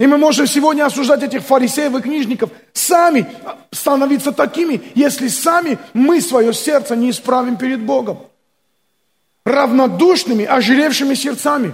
И 0.00 0.06
мы 0.08 0.18
можем 0.18 0.48
сегодня 0.48 0.84
осуждать 0.84 1.22
этих 1.22 1.42
фарисеев 1.42 1.94
и 1.94 2.02
книжников, 2.02 2.50
сами 2.72 3.24
становиться 3.70 4.32
такими, 4.32 4.82
если 4.96 5.28
сами 5.28 5.78
мы 5.94 6.20
свое 6.20 6.52
сердце 6.52 6.96
не 6.96 7.10
исправим 7.10 7.56
перед 7.56 7.80
Богом. 7.82 8.18
Равнодушными, 9.44 10.44
ожиревшими 10.44 11.14
сердцами. 11.14 11.72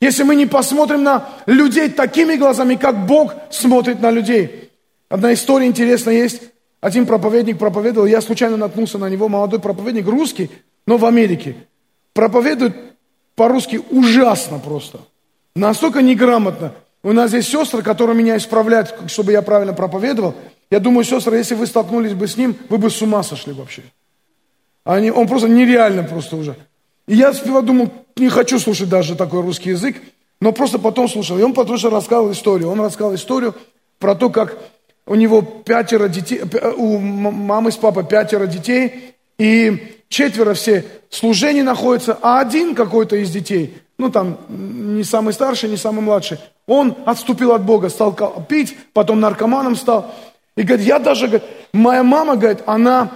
Если 0.00 0.24
мы 0.24 0.36
не 0.36 0.46
посмотрим 0.46 1.02
на 1.02 1.28
людей 1.46 1.88
такими 1.88 2.36
глазами, 2.36 2.74
как 2.74 3.06
Бог 3.06 3.34
смотрит 3.50 4.00
на 4.00 4.10
людей. 4.10 4.70
Одна 5.08 5.32
история 5.32 5.66
интересная 5.66 6.14
есть. 6.14 6.42
Один 6.80 7.06
проповедник 7.06 7.58
проповедовал, 7.58 8.06
я 8.06 8.20
случайно 8.20 8.56
наткнулся 8.56 8.98
на 8.98 9.08
него, 9.08 9.28
молодой 9.28 9.58
проповедник, 9.58 10.06
русский, 10.06 10.50
но 10.86 10.98
в 10.98 11.06
Америке. 11.06 11.56
Проповедует 12.12 12.76
по-русски 13.34 13.80
ужасно 13.90 14.58
просто. 14.58 15.00
Настолько 15.54 16.02
неграмотно. 16.02 16.72
У 17.02 17.12
нас 17.12 17.30
здесь 17.30 17.48
сестры, 17.48 17.82
которые 17.82 18.16
меня 18.16 18.36
исправляют, 18.36 18.94
чтобы 19.06 19.32
я 19.32 19.40
правильно 19.40 19.72
проповедовал. 19.72 20.34
Я 20.70 20.80
думаю, 20.80 21.04
сестры, 21.04 21.38
если 21.38 21.54
вы 21.54 21.66
столкнулись 21.66 22.14
бы 22.14 22.26
с 22.26 22.36
ним, 22.36 22.56
вы 22.68 22.78
бы 22.78 22.90
с 22.90 23.00
ума 23.00 23.22
сошли 23.22 23.52
вообще. 23.52 23.82
Они, 24.84 25.10
он 25.10 25.26
просто 25.26 25.48
нереально 25.48 26.02
просто 26.02 26.36
уже. 26.36 26.56
И 27.06 27.14
я 27.14 27.32
сперва 27.32 27.62
думал, 27.62 27.90
не 28.16 28.28
хочу 28.28 28.58
слушать 28.58 28.88
даже 28.88 29.14
такой 29.14 29.42
русский 29.42 29.70
язык, 29.70 29.96
но 30.40 30.52
просто 30.52 30.78
потом 30.78 31.08
слушал. 31.08 31.38
И 31.38 31.42
он 31.42 31.52
потом 31.52 31.78
что 31.78 31.90
рассказывал 31.90 32.32
историю. 32.32 32.70
Он 32.70 32.80
рассказал 32.80 33.14
историю 33.14 33.54
про 33.98 34.14
то, 34.14 34.30
как 34.30 34.56
у 35.06 35.14
него 35.14 35.42
пятеро 35.42 36.08
детей, 36.08 36.40
у 36.76 36.98
мамы 36.98 37.70
с 37.70 37.76
папой 37.76 38.04
пятеро 38.04 38.46
детей, 38.46 39.14
и 39.38 39.96
четверо 40.08 40.54
все 40.54 40.84
служения 41.10 41.62
находятся, 41.62 42.18
а 42.22 42.40
один 42.40 42.74
какой-то 42.74 43.16
из 43.16 43.30
детей, 43.30 43.76
ну 43.98 44.10
там 44.10 44.38
не 44.48 45.04
самый 45.04 45.32
старший, 45.32 45.68
не 45.68 45.76
самый 45.76 46.00
младший, 46.00 46.38
он 46.66 46.96
отступил 47.06 47.52
от 47.52 47.64
Бога, 47.64 47.88
стал 47.88 48.14
пить, 48.48 48.76
потом 48.92 49.20
наркоманом 49.20 49.76
стал. 49.76 50.12
И 50.56 50.62
говорит, 50.62 50.86
я 50.86 50.98
даже, 50.98 51.26
говорит, 51.26 51.48
моя 51.72 52.02
мама, 52.02 52.36
говорит, 52.36 52.62
она, 52.66 53.10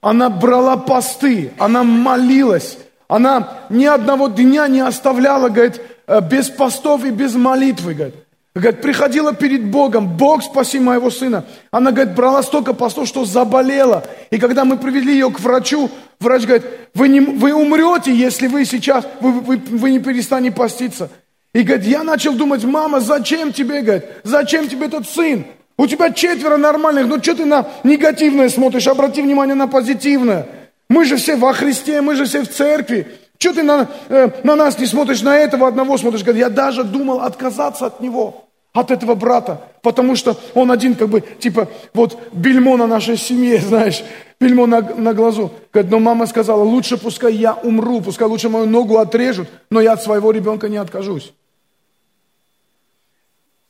она 0.00 0.30
брала 0.30 0.76
посты, 0.76 1.52
она 1.58 1.82
молилась, 1.82 2.78
она 3.08 3.48
ни 3.70 3.84
одного 3.84 4.28
дня 4.28 4.66
не 4.68 4.80
оставляла, 4.80 5.48
говорит, 5.48 5.80
э, 6.06 6.20
без 6.20 6.48
постов 6.48 7.04
и 7.04 7.10
без 7.10 7.34
молитвы, 7.34 7.94
говорит. 7.94 8.14
Говорит, 8.54 8.82
приходила 8.82 9.34
перед 9.34 9.64
Богом, 9.64 10.16
Бог 10.16 10.44
спаси 10.44 10.78
моего 10.78 11.10
сына. 11.10 11.44
Она, 11.72 11.90
говорит, 11.90 12.14
брала 12.14 12.40
столько 12.44 12.72
постов, 12.72 13.08
что 13.08 13.24
заболела. 13.24 14.04
И 14.30 14.38
когда 14.38 14.64
мы 14.64 14.76
привели 14.76 15.12
ее 15.12 15.28
к 15.30 15.40
врачу, 15.40 15.90
врач 16.20 16.44
говорит, 16.44 16.64
вы, 16.94 17.08
не, 17.08 17.18
вы 17.20 17.52
умрете, 17.52 18.14
если 18.14 18.46
вы 18.46 18.64
сейчас, 18.64 19.04
вы, 19.20 19.32
вы, 19.32 19.56
вы 19.56 19.90
не 19.90 19.98
перестанете 19.98 20.54
поститься. 20.54 21.10
И 21.52 21.62
говорит, 21.62 21.84
я 21.84 22.04
начал 22.04 22.34
думать, 22.34 22.62
мама, 22.62 23.00
зачем 23.00 23.52
тебе, 23.52 23.82
говорит, 23.82 24.04
зачем 24.22 24.68
тебе 24.68 24.86
этот 24.86 25.08
сын? 25.08 25.46
У 25.76 25.88
тебя 25.88 26.12
четверо 26.12 26.56
нормальных, 26.56 27.08
ну 27.08 27.20
что 27.20 27.34
ты 27.34 27.44
на 27.44 27.66
негативное 27.82 28.48
смотришь, 28.48 28.86
обрати 28.86 29.20
внимание 29.20 29.56
на 29.56 29.66
позитивное. 29.66 30.46
Мы 30.88 31.04
же 31.04 31.16
все 31.16 31.36
во 31.36 31.52
Христе, 31.52 32.00
мы 32.00 32.14
же 32.14 32.24
все 32.24 32.42
в 32.42 32.48
церкви. 32.48 33.06
Что 33.38 33.54
ты 33.54 33.62
на, 33.62 33.88
э, 34.08 34.30
на 34.42 34.56
нас 34.56 34.78
не 34.78 34.86
смотришь, 34.86 35.22
на 35.22 35.36
этого 35.36 35.66
одного 35.66 35.98
смотришь? 35.98 36.22
Говорит, 36.22 36.40
я 36.40 36.50
даже 36.50 36.84
думал 36.84 37.20
отказаться 37.20 37.86
от 37.86 38.00
него, 38.00 38.44
от 38.72 38.90
этого 38.90 39.14
брата, 39.14 39.60
потому 39.82 40.16
что 40.16 40.36
он 40.54 40.70
один 40.70 40.94
как 40.94 41.08
бы, 41.08 41.20
типа, 41.20 41.68
вот 41.94 42.18
бельмо 42.32 42.76
на 42.76 42.86
нашей 42.86 43.16
семье, 43.16 43.58
знаешь, 43.66 44.02
бельмо 44.40 44.66
на, 44.66 44.80
на 44.80 45.14
глазу. 45.14 45.52
Говорит, 45.72 45.90
но 45.90 45.98
мама 45.98 46.26
сказала, 46.26 46.62
лучше 46.62 46.96
пускай 46.96 47.34
я 47.34 47.54
умру, 47.54 48.00
пускай 48.00 48.28
лучше 48.28 48.48
мою 48.48 48.66
ногу 48.66 48.98
отрежут, 48.98 49.48
но 49.70 49.80
я 49.80 49.92
от 49.92 50.02
своего 50.02 50.30
ребенка 50.30 50.68
не 50.68 50.76
откажусь. 50.76 51.32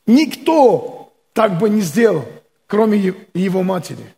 Никто 0.07 1.11
так 1.33 1.57
бы 1.57 1.69
не 1.69 1.81
сделал, 1.81 2.25
кроме 2.67 3.13
его 3.33 3.63
матери. 3.63 4.13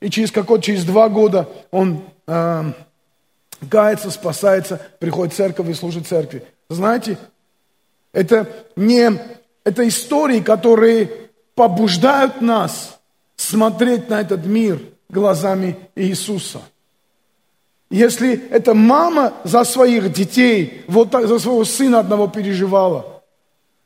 И 0.00 0.10
через 0.10 0.30
какой 0.30 0.60
через 0.60 0.84
два 0.84 1.08
года 1.08 1.48
он 1.70 2.02
э, 2.30 2.72
спасается, 4.10 4.80
приходит 4.98 5.34
в 5.34 5.36
церковь 5.36 5.68
и 5.68 5.74
служит 5.74 6.06
церкви. 6.06 6.44
Знаете, 6.68 7.18
это 8.12 8.48
не 8.76 9.10
это 9.64 9.86
истории, 9.86 10.40
которые 10.40 11.10
побуждают 11.54 12.40
нас 12.40 12.98
смотреть 13.36 14.08
на 14.08 14.20
этот 14.20 14.46
мир 14.46 14.80
глазами 15.08 15.76
Иисуса. 15.94 16.60
Если 17.90 18.48
эта 18.50 18.72
мама 18.72 19.32
за 19.44 19.64
своих 19.64 20.12
детей, 20.12 20.84
вот 20.86 21.10
так, 21.10 21.26
за 21.26 21.38
своего 21.38 21.64
сына 21.64 21.98
одного 21.98 22.28
переживала, 22.28 23.22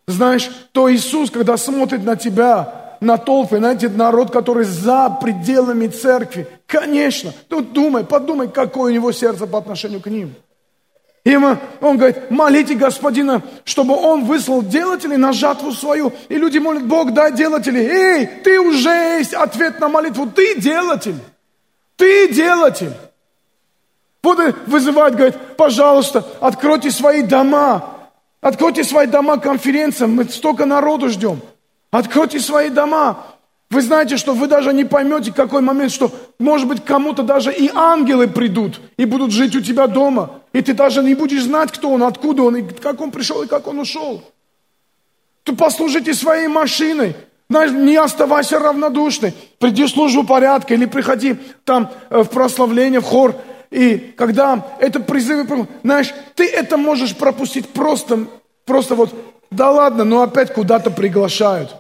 знаешь, 0.07 0.51
то 0.73 0.93
Иисус, 0.93 1.31
когда 1.31 1.57
смотрит 1.57 2.05
на 2.05 2.17
тебя, 2.17 2.97
на 3.01 3.17
толпы, 3.17 3.59
на 3.59 3.73
этот 3.73 3.97
народ, 3.97 4.31
который 4.31 4.65
за 4.65 5.09
пределами 5.21 5.87
церкви, 5.87 6.47
конечно, 6.75 7.33
ну 7.51 7.61
думай, 7.61 8.05
подумай, 8.05 8.49
какое 8.49 8.91
у 8.91 8.95
него 8.95 9.13
сердце 9.13 9.47
по 9.47 9.59
отношению 9.59 10.01
к 10.01 10.07
ним. 10.07 10.35
И 11.25 11.37
мы, 11.37 11.59
он 11.81 11.97
говорит, 11.97 12.31
молите 12.31 12.75
Господина, 12.75 13.43
чтобы 13.65 13.95
он 13.95 14.25
выслал 14.25 14.61
делателей 14.61 15.17
на 15.17 15.33
жатву 15.33 15.73
свою. 15.73 16.13
И 16.29 16.35
люди 16.35 16.59
молят, 16.59 16.85
Бог, 16.85 17.15
дай 17.15 17.33
делателей. 17.33 17.87
Эй, 17.87 18.27
ты 18.43 18.61
уже 18.61 18.91
есть 19.19 19.33
ответ 19.33 19.81
на 19.81 19.89
молитву. 19.89 20.27
Ты 20.27 20.61
делатель. 20.61 21.17
Ты 21.97 22.29
делатель. 22.29 22.93
Вот 24.23 24.39
вызывает, 24.67 25.15
говорит, 25.15 25.37
пожалуйста, 25.57 26.27
откройте 26.41 26.91
свои 26.91 27.23
дома. 27.23 28.09
Откройте 28.43 28.85
свои 28.85 29.07
дома 29.07 29.39
конференциям. 29.39 30.15
Мы 30.15 30.25
столько 30.25 30.67
народу 30.67 31.09
ждем. 31.09 31.41
Откройте 31.91 32.39
свои 32.41 32.69
дома. 32.69 33.34
Вы 33.75 33.83
знаете, 33.83 34.17
что 34.19 34.35
вы 34.35 34.47
даже 34.47 34.73
не 34.73 34.85
поймете, 34.85 35.33
какой 35.33 35.61
момент, 35.61 35.91
что, 35.91 36.09
может 36.39 36.69
быть, 36.69 36.85
кому-то 36.85 37.25
даже 37.25 37.53
и 37.53 37.69
ангелы 37.75 38.29
придут 38.29 38.81
и 38.97 39.05
будут 39.05 39.33
жить 39.33 39.57
у 39.57 39.61
тебя 39.61 39.89
дома. 39.89 40.43
И 40.53 40.63
ты 40.63 40.75
даже 40.75 41.03
не 41.03 41.17
будешь 41.17 41.43
знать, 41.43 41.73
кто 41.73 41.91
он, 41.91 42.05
откуда 42.05 42.45
он, 42.45 42.57
и 42.57 42.63
как 42.63 43.01
он 43.01 43.11
пришел, 43.11 43.43
и 43.43 43.49
как 43.49 43.67
он 43.67 43.81
ушел. 43.81 44.23
Ты 45.43 45.57
послужите 45.57 46.15
своей 46.15 46.47
машиной. 46.47 47.17
Знаешь, 47.51 47.73
не 47.73 47.97
оставайся 47.97 48.61
равнодушной. 48.61 49.35
Приди 49.59 49.87
в 49.87 49.89
службу 49.89 50.25
порядка 50.25 50.75
или 50.75 50.87
приходи 50.87 51.37
там 51.65 51.91
э, 52.11 52.23
в 52.23 52.29
прославление, 52.29 53.01
в 53.01 53.05
хор. 53.05 53.35
И 53.73 54.15
когда 54.17 54.65
это 54.79 55.01
призывы, 55.01 55.67
знаешь, 55.83 56.15
ты 56.37 56.47
это 56.47 56.77
можешь 56.77 57.17
пропустить 57.17 57.69
просто, 57.71 58.29
просто 58.67 58.95
вот, 58.95 59.13
да 59.51 59.73
ладно, 59.73 60.05
но 60.05 60.23
опять 60.23 60.55
куда-то 60.55 60.93
приглашают. 60.93 61.75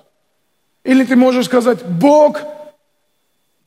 Или 0.84 1.04
ты 1.04 1.16
можешь 1.16 1.46
сказать, 1.46 1.84
Бог, 1.84 2.42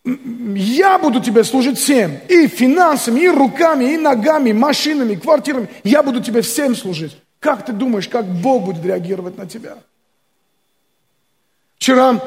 я 0.06 1.00
буду 1.00 1.20
тебе 1.20 1.44
служить 1.44 1.80
всем. 1.80 2.20
И 2.30 2.48
финансами, 2.48 3.22
и 3.22 3.28
руками, 3.28 3.94
и 3.94 3.98
ногами, 3.98 4.54
машинами, 4.54 5.16
квартирами. 5.16 5.68
Я 5.84 6.04
буду 6.04 6.22
тебе 6.22 6.42
всем 6.42 6.76
служить. 6.76 7.18
Как 7.40 7.66
ты 7.66 7.74
думаешь, 7.74 8.08
как 8.08 8.26
Бог 8.26 8.66
будет 8.66 8.86
реагировать 8.86 9.38
на 9.38 9.48
тебя? 9.48 9.78
Вчера 11.78 12.22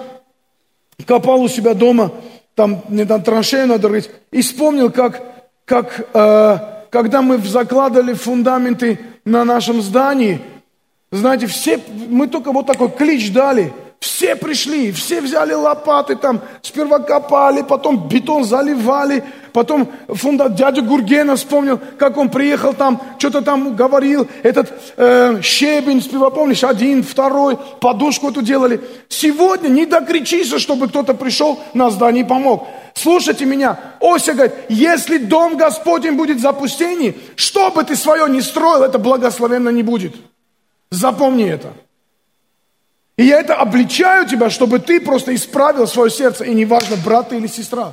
копал 1.06 1.42
у 1.42 1.48
себя 1.48 1.74
дома, 1.74 2.12
там 2.54 2.82
мне 2.88 3.04
там 3.04 3.22
траншею 3.22 3.66
надо 3.66 3.88
рыть, 3.88 4.10
и 4.30 4.42
вспомнил, 4.42 4.90
как, 4.90 5.22
как 5.64 6.06
э, 6.12 6.58
когда 6.90 7.22
мы 7.22 7.38
закладывали 7.38 8.12
фундаменты 8.12 9.00
на 9.24 9.44
нашем 9.44 9.82
здании, 9.82 10.40
знаете, 11.10 11.46
все, 11.46 11.80
мы 12.08 12.28
только 12.28 12.52
вот 12.52 12.66
такой 12.66 12.90
клич 12.90 13.32
дали– 13.32 13.72
все 14.00 14.34
пришли, 14.34 14.92
все 14.92 15.20
взяли 15.20 15.52
лопаты 15.52 16.16
там, 16.16 16.40
сперва 16.62 17.00
копали, 17.00 17.60
потом 17.60 18.08
бетон 18.08 18.44
заливали, 18.44 19.22
потом 19.52 19.92
фундат 20.08 20.54
дядя 20.54 20.80
Гургена 20.80 21.36
вспомнил, 21.36 21.78
как 21.98 22.16
он 22.16 22.30
приехал 22.30 22.72
там, 22.72 22.98
что-то 23.18 23.42
там 23.42 23.76
говорил, 23.76 24.26
этот 24.42 24.72
э, 24.96 25.42
щебень, 25.42 26.00
сперва 26.00 26.30
помнишь, 26.30 26.64
один, 26.64 27.02
второй, 27.02 27.58
подушку 27.82 28.30
эту 28.30 28.40
делали. 28.40 28.80
Сегодня 29.10 29.68
не 29.68 29.84
докричишься, 29.84 30.58
чтобы 30.58 30.88
кто-то 30.88 31.12
пришел 31.12 31.60
на 31.74 31.90
здание 31.90 32.24
и 32.24 32.26
помог. 32.26 32.68
Слушайте 32.94 33.44
меня, 33.44 33.78
Ося 34.00 34.32
говорит, 34.32 34.54
если 34.70 35.18
дом 35.18 35.58
Господень 35.58 36.16
будет 36.16 36.38
в 36.38 36.40
запустении, 36.40 37.18
что 37.36 37.70
бы 37.70 37.84
ты 37.84 37.96
свое 37.96 38.30
ни 38.30 38.40
строил, 38.40 38.82
это 38.82 38.98
благословенно 38.98 39.68
не 39.68 39.82
будет. 39.82 40.14
Запомни 40.90 41.46
это. 41.46 41.74
И 43.20 43.24
я 43.24 43.38
это 43.38 43.54
обличаю 43.54 44.26
тебя, 44.26 44.48
чтобы 44.48 44.78
ты 44.78 44.98
просто 44.98 45.34
исправил 45.34 45.86
свое 45.86 46.10
сердце, 46.10 46.44
и 46.44 46.54
неважно, 46.54 46.96
брат 47.04 47.28
ты 47.28 47.36
или 47.36 47.48
сестра. 47.48 47.92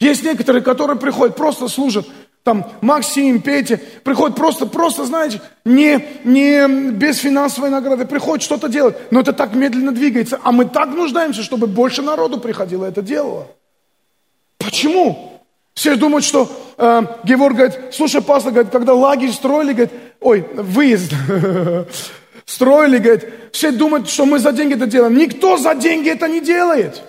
Есть 0.00 0.22
некоторые, 0.24 0.62
которые 0.62 0.96
приходят, 0.96 1.36
просто 1.36 1.68
служат, 1.68 2.06
там 2.44 2.72
Максим, 2.80 3.42
Петя, 3.42 3.78
приходят 4.04 4.38
просто, 4.38 4.64
просто, 4.64 5.04
знаете, 5.04 5.42
не, 5.66 6.02
не 6.24 6.66
без 6.92 7.18
финансовой 7.18 7.68
награды, 7.68 8.06
приходят 8.06 8.42
что-то 8.42 8.68
делать, 8.70 8.96
но 9.10 9.20
это 9.20 9.34
так 9.34 9.54
медленно 9.54 9.92
двигается, 9.92 10.40
а 10.42 10.50
мы 10.50 10.64
так 10.64 10.88
нуждаемся, 10.94 11.42
чтобы 11.42 11.66
больше 11.66 12.00
народу 12.00 12.40
приходило 12.40 12.86
это 12.86 13.02
делало. 13.02 13.48
Почему? 14.56 15.42
Все 15.74 15.94
думают, 15.96 16.24
что 16.24 16.50
э, 16.78 17.02
Геворг 17.24 17.56
говорит, 17.56 17.78
слушай, 17.92 18.22
пастор, 18.22 18.52
говорит, 18.52 18.72
когда 18.72 18.94
лагерь 18.94 19.30
строили, 19.30 19.74
говорит, 19.74 19.92
ой, 20.20 20.48
выезд, 20.54 21.12
строили, 22.46 22.98
говорит, 22.98 23.28
все 23.52 23.72
думают, 23.72 24.08
что 24.08 24.26
мы 24.26 24.38
за 24.38 24.52
деньги 24.52 24.74
это 24.74 24.86
делаем. 24.86 25.16
Никто 25.16 25.56
за 25.56 25.74
деньги 25.74 26.10
это 26.10 26.28
не 26.28 26.40
делает. 26.40 27.02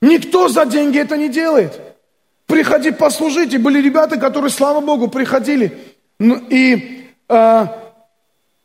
Никто 0.00 0.48
за 0.48 0.66
деньги 0.66 0.98
это 0.98 1.16
не 1.16 1.28
делает. 1.28 1.80
Приходи 2.46 2.90
послужить. 2.90 3.54
И 3.54 3.58
были 3.58 3.80
ребята, 3.80 4.18
которые, 4.18 4.50
слава 4.50 4.80
Богу, 4.80 5.08
приходили 5.08 5.78
ну, 6.18 6.42
и 6.50 7.08
э, 7.28 7.66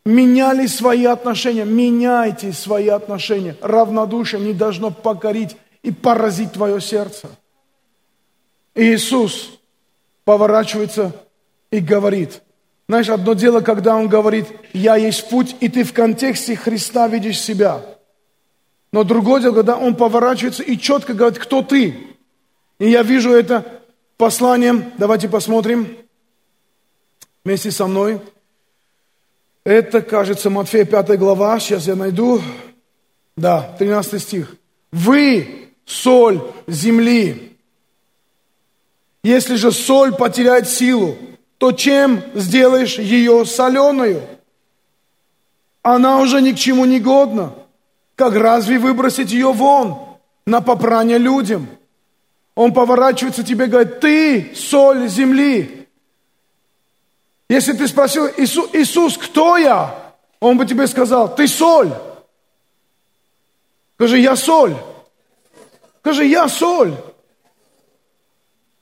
меняли 0.06 0.66
свои 0.66 1.06
отношения. 1.06 1.66
Меняйте 1.66 2.52
свои 2.54 2.88
отношения. 2.88 3.56
Равнодушие 3.62 4.42
не 4.42 4.54
должно 4.54 4.92
покорить 4.92 5.56
и 5.84 5.92
поразить 5.92 6.54
твое 6.54 6.82
сердце. 6.82 7.30
Иисус 8.74 9.60
поворачивается 10.26 11.14
и 11.72 11.80
говорит– 11.80 12.42
знаешь, 12.88 13.10
одно 13.10 13.34
дело, 13.34 13.60
когда 13.60 13.96
он 13.96 14.08
говорит, 14.08 14.46
я 14.74 14.96
есть 14.96 15.30
путь, 15.30 15.56
и 15.60 15.68
ты 15.68 15.84
в 15.84 15.94
контексте 15.94 16.56
Христа 16.56 17.08
видишь 17.08 17.40
себя. 17.40 17.82
Но 18.94 19.04
другое 19.04 19.42
дело, 19.42 19.56
когда 19.56 19.76
он 19.78 19.96
поворачивается 19.96 20.64
и 20.64 20.78
четко 20.78 21.14
говорит, 21.14 21.38
кто 21.38 21.62
ты. 21.62 21.98
И 22.80 22.90
я 22.90 23.04
вижу 23.04 23.32
это 23.32 23.82
посланием, 24.16 24.94
давайте 24.98 25.28
посмотрим 25.28 25.98
вместе 27.44 27.72
со 27.72 27.88
мной. 27.88 28.22
Это, 29.66 30.02
кажется, 30.02 30.50
Матфея 30.50 30.86
5 30.86 31.20
глава, 31.20 31.60
сейчас 31.60 31.88
я 31.88 31.96
найду. 31.96 32.42
Да, 33.36 33.76
13 33.78 34.22
стих. 34.22 34.56
Вы 34.94 35.74
соль 35.86 36.42
земли. 36.68 37.58
Если 39.24 39.56
же 39.56 39.74
соль 39.74 40.14
потеряет 40.16 40.70
силу, 40.70 41.18
то 41.58 41.72
чем 41.72 42.24
сделаешь 42.34 43.00
ее 43.00 43.46
соленую? 43.46 44.22
Она 45.82 46.20
уже 46.20 46.42
ни 46.42 46.52
к 46.52 46.58
чему 46.58 46.86
не 46.86 47.00
годна. 47.00 47.54
Как 48.16 48.36
разве 48.36 48.80
выбросить 48.80 49.32
ее 49.32 49.52
вон 49.52 50.18
на 50.46 50.62
попрание 50.62 51.18
людям? 51.18 51.68
Он 52.56 52.74
поворачивается 52.74 53.44
тебе 53.44 53.66
и 53.66 53.70
говорит, 53.70 54.00
ты 54.00 54.56
соль 54.56 55.08
земли. 55.08 55.88
Если 57.50 57.74
ты 57.74 57.88
спросил, 57.88 58.28
Иисус, 58.38 58.70
Иисус, 58.74 59.18
кто 59.18 59.58
я? 59.58 60.14
Он 60.40 60.58
бы 60.58 60.66
тебе 60.66 60.88
сказал, 60.88 61.34
ты 61.34 61.48
соль. 61.48 61.94
Скажи, 63.96 64.20
я 64.20 64.36
соль. 64.36 64.76
Скажи, 66.02 66.26
я 66.26 66.48
соль. 66.50 66.96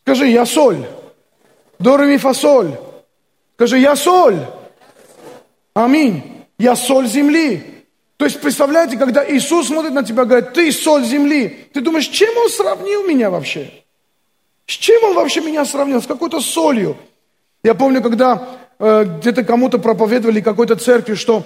Скажи, 0.03 0.27
я 0.27 0.45
соль. 0.45 0.85
До, 1.79 2.17
фасоль. 2.17 2.77
Скажи, 3.55 3.79
я 3.79 3.95
соль. 3.95 4.39
Аминь. 5.73 6.45
Я 6.57 6.75
соль 6.75 7.07
земли. 7.07 7.63
То 8.17 8.25
есть, 8.25 8.39
представляете, 8.41 8.97
когда 8.97 9.29
Иисус 9.29 9.67
смотрит 9.67 9.93
на 9.93 10.03
тебя, 10.03 10.25
говорит, 10.25 10.53
ты 10.53 10.71
соль 10.71 11.03
земли. 11.03 11.67
Ты 11.73 11.81
думаешь, 11.81 12.07
чем 12.07 12.35
Он 12.37 12.49
сравнил 12.49 13.05
меня 13.05 13.29
вообще? 13.29 13.69
С 14.67 14.73
чем 14.73 15.03
Он 15.03 15.15
вообще 15.15 15.41
меня 15.41 15.65
сравнил? 15.65 16.01
С 16.01 16.07
какой-то 16.07 16.39
солью. 16.39 16.97
Я 17.63 17.75
помню, 17.75 18.01
когда 18.01 18.47
э, 18.79 19.05
где-то 19.19 19.43
кому-то 19.43 19.79
проповедовали 19.79 20.39
какой-то 20.39 20.75
церкви, 20.75 21.15
что 21.15 21.43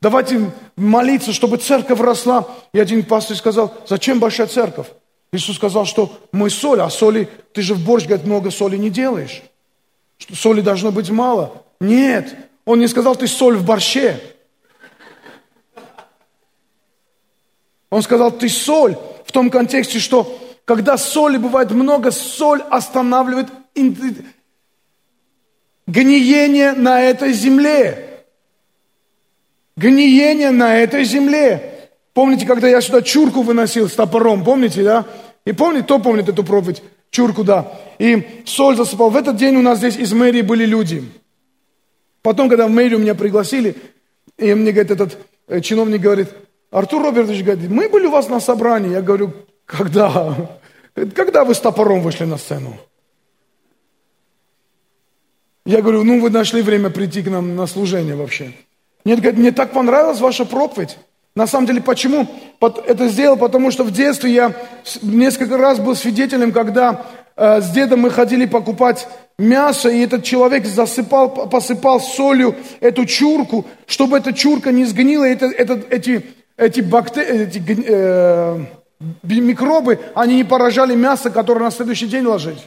давайте 0.00 0.52
молиться, 0.76 1.32
чтобы 1.32 1.56
церковь 1.56 1.98
росла. 2.00 2.46
И 2.72 2.78
один 2.78 3.04
пастор 3.04 3.36
сказал, 3.36 3.74
зачем 3.88 4.20
большая 4.20 4.46
церковь? 4.46 4.86
Иисус 5.32 5.56
сказал, 5.56 5.86
что 5.86 6.12
мы 6.30 6.50
соль, 6.50 6.80
а 6.80 6.90
соли, 6.90 7.28
ты 7.52 7.62
же 7.62 7.74
в 7.74 7.84
борщ, 7.84 8.06
говорит, 8.06 8.26
много 8.26 8.50
соли 8.50 8.76
не 8.76 8.90
делаешь 8.90 9.42
что 10.22 10.36
соли 10.36 10.60
должно 10.60 10.92
быть 10.92 11.10
мало. 11.10 11.64
Нет, 11.80 12.36
он 12.64 12.78
не 12.78 12.86
сказал, 12.86 13.16
ты 13.16 13.26
соль 13.26 13.56
в 13.56 13.64
борще. 13.64 14.20
Он 17.90 18.02
сказал, 18.02 18.30
ты 18.30 18.48
соль 18.48 18.96
в 19.26 19.32
том 19.32 19.50
контексте, 19.50 19.98
что 19.98 20.38
когда 20.64 20.96
соли 20.96 21.38
бывает 21.38 21.72
много, 21.72 22.12
соль 22.12 22.62
останавливает 22.70 23.48
гниение 25.86 26.72
на 26.72 27.02
этой 27.02 27.32
земле. 27.32 28.24
Гниение 29.76 30.52
на 30.52 30.76
этой 30.76 31.02
земле. 31.02 31.90
Помните, 32.14 32.46
когда 32.46 32.68
я 32.68 32.80
сюда 32.80 33.02
чурку 33.02 33.42
выносил 33.42 33.88
с 33.88 33.94
топором, 33.94 34.44
помните, 34.44 34.84
да? 34.84 35.04
И 35.44 35.52
помните, 35.52 35.84
кто 35.84 35.98
помнит 35.98 36.28
эту 36.28 36.44
проповедь? 36.44 36.82
Чурку, 37.12 37.44
да. 37.44 37.78
И 37.98 38.42
соль 38.46 38.74
засыпал. 38.74 39.10
В 39.10 39.16
этот 39.16 39.36
день 39.36 39.54
у 39.56 39.62
нас 39.62 39.78
здесь 39.78 39.96
из 39.96 40.12
мэрии 40.14 40.40
были 40.40 40.64
люди. 40.64 41.04
Потом, 42.22 42.48
когда 42.48 42.66
в 42.66 42.70
мэрию 42.70 42.98
меня 42.98 43.14
пригласили, 43.14 43.76
и 44.38 44.54
мне 44.54 44.72
говорит 44.72 44.90
этот 44.90 45.18
э, 45.46 45.60
чиновник, 45.60 46.00
говорит, 46.00 46.28
Артур 46.70 47.02
Робертович 47.02 47.44
говорит, 47.44 47.70
мы 47.70 47.90
были 47.90 48.06
у 48.06 48.10
вас 48.10 48.28
на 48.28 48.40
собрании. 48.40 48.92
Я 48.92 49.02
говорю, 49.02 49.34
когда? 49.66 50.58
Когда 51.14 51.44
вы 51.44 51.54
с 51.54 51.60
топором 51.60 52.00
вышли 52.00 52.24
на 52.24 52.38
сцену? 52.38 52.78
Я 55.66 55.82
говорю, 55.82 56.04
ну 56.04 56.18
вы 56.18 56.30
нашли 56.30 56.62
время 56.62 56.88
прийти 56.88 57.22
к 57.22 57.28
нам 57.28 57.54
на 57.54 57.66
служение 57.66 58.16
вообще. 58.16 58.52
Нет, 59.04 59.20
говорит, 59.20 59.38
мне 59.38 59.52
так 59.52 59.72
понравилась 59.72 60.20
ваша 60.20 60.46
проповедь. 60.46 60.96
На 61.34 61.46
самом 61.46 61.66
деле, 61.66 61.80
почему 61.80 62.26
это 62.60 63.08
сделал? 63.08 63.36
Потому 63.38 63.70
что 63.70 63.84
в 63.84 63.90
детстве 63.90 64.32
я 64.32 64.52
несколько 65.00 65.56
раз 65.56 65.78
был 65.78 65.96
свидетелем, 65.96 66.52
когда 66.52 67.06
э, 67.36 67.62
с 67.62 67.70
дедом 67.70 68.00
мы 68.00 68.10
ходили 68.10 68.44
покупать 68.44 69.08
мясо, 69.38 69.88
и 69.88 70.00
этот 70.00 70.24
человек 70.24 70.66
засыпал, 70.66 71.30
посыпал 71.48 72.00
солью 72.00 72.54
эту 72.80 73.06
чурку, 73.06 73.64
чтобы 73.86 74.18
эта 74.18 74.34
чурка 74.34 74.72
не 74.72 74.84
сгнила, 74.84 75.24
это, 75.24 75.46
это, 75.46 75.80
эти, 75.88 76.26
эти, 76.58 76.82
бактерии, 76.82 77.46
эти 77.48 77.62
э, 77.88 78.58
микробы, 79.22 80.00
они 80.14 80.36
не 80.36 80.44
поражали 80.44 80.94
мясо, 80.94 81.30
которое 81.30 81.64
на 81.64 81.70
следующий 81.70 82.08
день 82.08 82.26
ложить. 82.26 82.62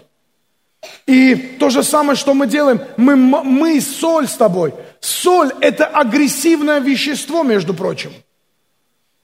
И 1.05 1.35
то 1.59 1.69
же 1.69 1.83
самое, 1.83 2.15
что 2.15 2.33
мы 2.33 2.47
делаем, 2.47 2.81
мы, 2.97 3.15
мы 3.15 3.79
соль 3.79 4.27
с 4.27 4.33
тобой. 4.33 4.73
Соль– 4.99 5.51
это 5.61 5.85
агрессивное 5.85 6.79
вещество, 6.79 7.43
между 7.43 7.75
прочим. 7.75 8.11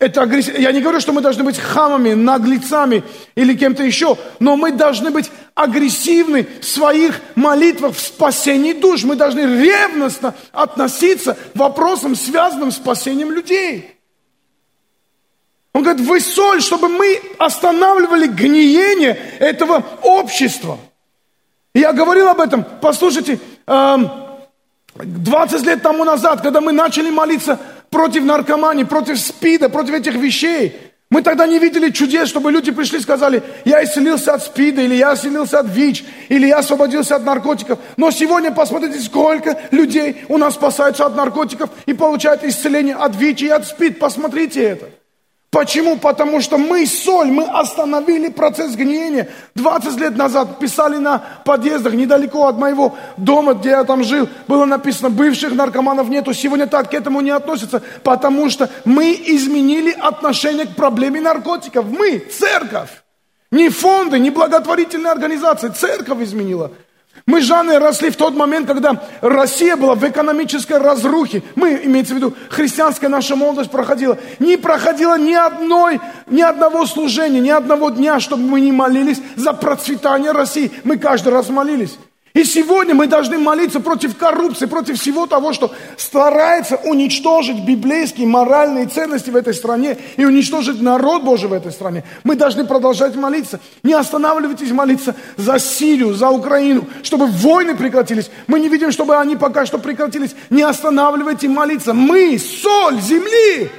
Это 0.02 0.24
агрессив... 0.24 0.60
Я 0.60 0.74
не 0.74 0.82
говорю, 0.82 1.00
что 1.00 1.14
мы 1.14 1.22
должны 1.22 1.44
быть 1.44 1.58
хамами, 1.58 2.14
наглецами 2.14 3.04
или 3.36 3.56
кем-то 3.56 3.84
еще, 3.84 4.18
но 4.40 4.58
мы 4.58 4.74
должны 4.74 5.12
быть 5.12 5.32
агрессивны 5.56 6.46
в 6.60 6.66
своих 6.66 7.22
молитвах 7.36 7.96
в 7.96 8.00
спасении 8.00 8.74
душ. 8.74 9.04
Мы 9.04 9.16
должны 9.16 9.42
ревностно 9.42 10.34
относиться 10.52 11.36
к 11.36 11.56
вопросам, 11.56 12.16
связанным 12.16 12.72
с 12.72 12.76
спасением 12.76 13.32
людей. 13.32 13.96
Он 15.74 15.84
говорит, 15.84 16.06
вы 16.06 16.20
соль, 16.20 16.62
чтобы 16.62 16.90
мы 16.90 17.22
останавливали 17.38 18.28
гниение 18.28 19.18
этого 19.40 19.86
общества– 20.02 20.78
я 21.74 21.94
говорил 21.94 22.28
об 22.28 22.42
этом, 22.42 22.66
послушайте, 22.82 23.40
20 23.66 25.66
лет 25.66 25.82
тому 25.82 26.04
назад, 26.04 26.42
когда 26.42 26.60
мы 26.60 26.74
начали 26.74 27.10
молиться 27.10 27.58
против 27.92 28.24
наркомании, 28.24 28.84
против 28.84 29.20
СПИДа, 29.20 29.70
против 29.70 29.94
этих 29.94 30.16
вещей, 30.16 30.76
мы 31.12 31.22
тогда 31.24 31.46
не 31.46 31.60
видели 31.60 31.92
чудес, 31.92 32.30
чтобы 32.30 32.54
люди 32.54 32.72
пришли 32.72 32.98
и 32.98 33.02
сказали, 33.02 33.44
я 33.66 33.84
исцелился 33.84 34.34
от 34.34 34.44
СПИДа, 34.44 34.82
или 34.82 34.96
я 34.96 35.14
исцелился 35.14 35.60
от 35.60 35.68
ВИЧ, 35.68 36.06
или 36.30 36.48
я 36.48 36.60
освободился 36.60 37.18
от 37.18 37.26
наркотиков. 37.26 37.80
Но 37.98 38.12
сегодня 38.12 38.50
посмотрите, 38.52 38.98
сколько 39.02 39.62
людей 39.72 40.24
у 40.30 40.38
нас 40.38 40.54
спасаются 40.54 41.06
от 41.06 41.18
наркотиков 41.18 41.70
и 41.86 41.94
получают 41.94 42.46
исцеление 42.46 42.96
от 42.96 43.14
ВИЧ 43.18 43.42
и 43.42 43.50
от 43.50 43.68
СПИД. 43.68 44.00
Посмотрите 44.00 44.64
это. 44.64 45.01
Почему? 45.52 45.98
Потому 45.98 46.40
что 46.40 46.58
мы 46.58 46.88
соль, 46.88 47.28
мы 47.28 47.44
остановили 47.44 48.30
процесс 48.30 48.74
гниения. 48.74 49.28
20 49.56 50.00
лет 50.00 50.16
назад 50.16 50.60
писали 50.60 50.96
на 50.96 51.22
подъездах 51.44 51.94
недалеко 51.94 52.48
от 52.48 52.58
моего 52.58 52.96
дома, 53.18 53.54
где 53.54 53.72
я 53.72 53.84
там 53.84 54.02
жил, 54.06 54.30
было 54.48 54.64
написано, 54.64 55.10
бывших 55.10 55.54
наркоманов 55.54 56.08
нету. 56.08 56.34
Сегодня 56.34 56.68
так 56.68 56.90
к 56.90 56.94
этому 56.94 57.20
не 57.20 57.32
относятся, 57.32 57.82
потому 58.02 58.50
что 58.50 58.70
мы 58.86 59.12
изменили 59.26 59.92
отношение 59.92 60.68
к 60.68 60.76
проблеме 60.78 61.20
наркотиков. 61.20 61.86
Мы, 61.86 62.20
церковь. 62.20 63.04
Не 63.52 63.68
фонды, 63.68 64.20
не 64.20 64.30
благотворительные 64.30 65.12
организации, 65.12 65.68
церковь 65.68 66.22
изменила. 66.22 66.72
Мы 67.26 67.42
с 67.42 67.46
Жанной 67.46 67.78
росли 67.78 68.10
в 68.10 68.16
тот 68.16 68.36
момент, 68.36 68.68
когда 68.68 69.02
Россия 69.22 69.76
была 69.76 69.96
в 69.96 70.04
экономической 70.08 70.78
разрухе. 70.78 71.44
Мы, 71.56 71.82
имеется 71.84 72.14
в 72.14 72.18
виду, 72.18 72.34
христианская 72.50 73.10
наша 73.10 73.36
молодость 73.36 73.70
проходила. 73.70 74.18
Не 74.40 74.58
проходила 74.58 75.18
ни 75.18 75.34
одной, 75.34 76.00
ни 76.28 76.42
одного 76.42 76.86
служения, 76.86 77.40
ни 77.40 77.50
одного 77.50 77.90
дня, 77.90 78.20
чтобы 78.20 78.44
мы 78.44 78.62
не 78.62 78.72
молились 78.72 79.22
за 79.36 79.54
процветание 79.54 80.32
России. 80.32 80.72
Мы 80.84 80.98
каждый 80.98 81.30
раз 81.30 81.50
молились. 81.50 81.98
И 82.34 82.46
сегодня 82.46 82.96
мы 82.96 83.08
должны 83.08 83.38
молиться 83.38 83.82
против 83.82 84.16
коррупции, 84.16 84.66
против 84.66 85.00
всего 85.00 85.28
того, 85.28 85.52
что 85.52 85.72
старается 85.98 86.78
уничтожить 86.78 87.66
библейские 87.66 88.26
моральные 88.26 88.88
ценности 88.88 89.30
в 89.30 89.36
этой 89.36 89.54
стране 89.54 89.98
и 90.16 90.24
уничтожить 90.24 90.82
народ 90.82 91.24
Божий 91.24 91.50
в 91.50 91.54
этой 91.54 91.74
стране. 91.74 92.06
Мы 92.24 92.36
должны 92.36 92.66
продолжать 92.66 93.16
молиться. 93.16 93.60
Не 93.84 93.94
останавливайтесь 93.94 94.72
молиться 94.72 95.14
за 95.36 95.60
Сирию, 95.60 96.14
за 96.14 96.30
Украину, 96.30 96.88
чтобы 97.04 97.28
войны 97.28 97.76
прекратились. 97.76 98.32
Мы 98.48 98.62
не 98.62 98.70
видим, 98.70 98.92
чтобы 98.92 99.18
они 99.18 99.36
пока 99.36 99.66
что 99.66 99.78
прекратились. 99.78 100.34
Не 100.50 100.62
останавливайте 100.62 101.50
молиться. 101.50 101.94
Мы 101.94 102.40
соль 102.40 103.02
земли. 103.02 103.70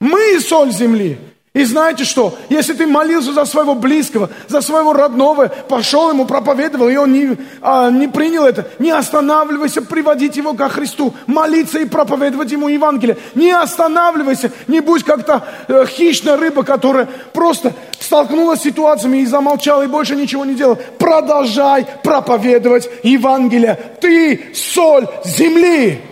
Мы 0.00 0.40
соль 0.40 0.72
земли. 0.72 1.18
И 1.56 1.64
знаете 1.64 2.04
что? 2.04 2.34
Если 2.50 2.74
ты 2.74 2.86
молился 2.86 3.32
за 3.32 3.46
своего 3.46 3.74
близкого, 3.74 4.28
за 4.46 4.60
своего 4.60 4.92
родного, 4.92 5.48
пошел 5.48 6.10
ему, 6.10 6.26
проповедовал, 6.26 6.90
и 6.90 6.96
он 6.96 7.14
не, 7.14 7.38
а, 7.62 7.90
не 7.90 8.08
принял 8.08 8.44
это, 8.44 8.68
не 8.78 8.90
останавливайся 8.90 9.80
приводить 9.80 10.36
его 10.36 10.52
ко 10.52 10.68
Христу, 10.68 11.14
молиться 11.26 11.78
и 11.78 11.86
проповедовать 11.86 12.52
ему 12.52 12.68
Евангелие. 12.68 13.16
Не 13.34 13.52
останавливайся, 13.52 14.52
не 14.66 14.80
будь 14.80 15.02
как-то 15.02 15.48
э, 15.68 15.86
хищная 15.86 16.36
рыба, 16.36 16.62
которая 16.62 17.08
просто 17.32 17.72
столкнулась 18.00 18.60
с 18.60 18.64
ситуациями 18.64 19.22
и 19.22 19.26
замолчала, 19.26 19.80
и 19.80 19.86
больше 19.86 20.14
ничего 20.14 20.44
не 20.44 20.56
делала. 20.56 20.78
Продолжай 20.98 21.86
проповедовать 22.04 22.90
Евангелие. 23.02 23.80
Ты 24.02 24.52
соль 24.54 25.08
земли. 25.24 26.02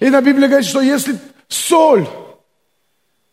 И 0.00 0.10
на 0.10 0.20
Библии 0.20 0.48
говорит, 0.48 0.68
что 0.68 0.80
если 0.80 1.16
соль 1.46 2.08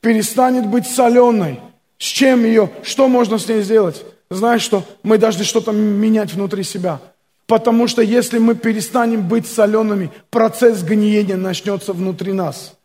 перестанет 0.05 0.67
быть 0.67 0.85
соленой. 0.85 1.59
С 1.97 2.05
чем 2.05 2.45
ее? 2.45 2.69
Что 2.83 3.07
можно 3.07 3.39
с 3.39 3.47
ней 3.47 3.63
сделать? 3.63 4.05
Знаешь 4.29 4.61
что? 4.61 4.83
Мы 5.01 5.17
должны 5.17 5.43
что-то 5.43 5.71
менять 5.71 6.31
внутри 6.31 6.61
себя. 6.61 6.99
Потому 7.47 7.87
что 7.87 8.03
если 8.03 8.37
мы 8.37 8.53
перестанем 8.53 9.27
быть 9.27 9.47
солеными, 9.47 10.11
процесс 10.29 10.83
гниения 10.83 11.37
начнется 11.37 11.91
внутри 11.91 12.33
нас. 12.33 12.75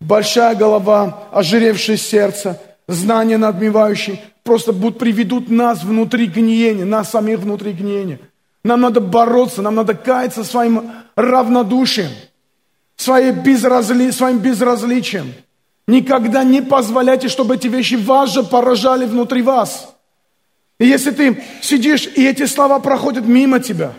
Большая 0.00 0.56
голова, 0.56 1.28
ожиревшее 1.30 1.96
сердце, 1.96 2.60
знания 2.88 3.38
надмевающие 3.38 4.20
просто 4.42 4.72
будут, 4.72 4.98
приведут 4.98 5.48
нас 5.48 5.84
внутри 5.84 6.26
гниения, 6.26 6.84
нас 6.84 7.10
самих 7.10 7.38
внутри 7.38 7.70
гниения. 7.70 8.18
Нам 8.64 8.80
надо 8.80 9.00
бороться, 9.00 9.62
нам 9.62 9.76
надо 9.76 9.94
каяться 9.94 10.42
своим 10.42 10.90
равнодушием, 11.14 12.10
своей 12.96 13.30
безразли, 13.30 14.10
своим 14.10 14.38
безразличием. 14.38 15.34
Никогда 15.88 16.44
не 16.44 16.60
позволяйте, 16.60 17.28
чтобы 17.28 17.54
эти 17.56 17.66
вещи 17.66 17.94
вас 17.94 18.34
же 18.34 18.42
поражали 18.42 19.06
внутри 19.06 19.40
вас. 19.40 19.94
И 20.78 20.86
если 20.86 21.10
ты 21.10 21.42
сидишь, 21.62 22.06
и 22.06 22.26
эти 22.26 22.44
слова 22.44 22.78
проходят 22.78 23.24
мимо 23.24 23.58
тебя, 23.58 23.94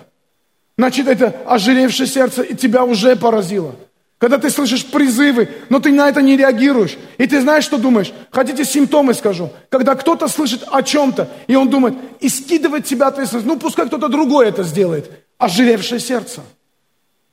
значит, 0.77 1.07
это 1.07 1.35
ожиревшее 1.47 2.05
сердце 2.05 2.43
и 2.43 2.55
тебя 2.55 2.85
уже 2.85 3.15
поразило. 3.15 3.75
Когда 4.19 4.37
ты 4.37 4.51
слышишь 4.51 4.85
призывы, 4.85 5.49
но 5.69 5.79
ты 5.79 5.91
на 5.91 6.09
это 6.09 6.21
не 6.21 6.37
реагируешь, 6.37 6.95
и 7.17 7.25
ты 7.25 7.41
знаешь, 7.41 7.63
что 7.63 7.79
думаешь. 7.79 8.13
Хотите 8.29 8.65
симптомы 8.65 9.15
скажу? 9.15 9.49
Когда 9.69 9.95
кто-то 9.95 10.27
слышит 10.27 10.63
о 10.71 10.83
чем-то, 10.83 11.27
и 11.47 11.55
он 11.55 11.69
думает, 11.69 11.95
и 12.19 12.29
скидывает 12.29 12.87
себя 12.87 13.07
ответственность, 13.07 13.47
ну 13.47 13.57
пускай 13.57 13.87
кто-то 13.87 14.09
другой 14.09 14.47
это 14.47 14.61
сделает. 14.61 15.09
Ожиревшее 15.39 15.99
сердце. 15.99 16.41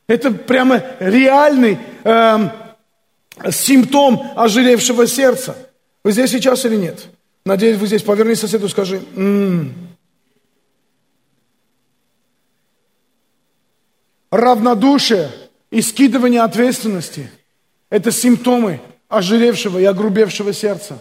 Это 0.07 0.31
прямо 0.31 0.81
реальный 0.99 1.79
эм, 2.05 2.51
симптом 3.51 4.23
ожиревшего 4.37 5.07
сердца. 5.07 5.57
Вы 6.05 6.13
здесь 6.13 6.31
сейчас 6.31 6.65
или 6.65 6.77
нет? 6.77 7.07
Надеюсь, 7.45 7.79
вы 7.79 7.87
здесь. 7.87 8.03
Поверни 8.03 8.35
соседу, 8.35 8.69
скажи. 8.69 9.03
М-м. 9.15 9.73
Равнодушие 14.31 15.31
и 15.71 15.81
скидывание 15.81 16.43
ответственности– 16.43 17.31
это 17.91 18.11
симптомы 18.11 18.81
ожиревшего 19.09 19.79
и 19.79 19.85
огрубевшего 19.85 20.53
сердца. 20.53 20.99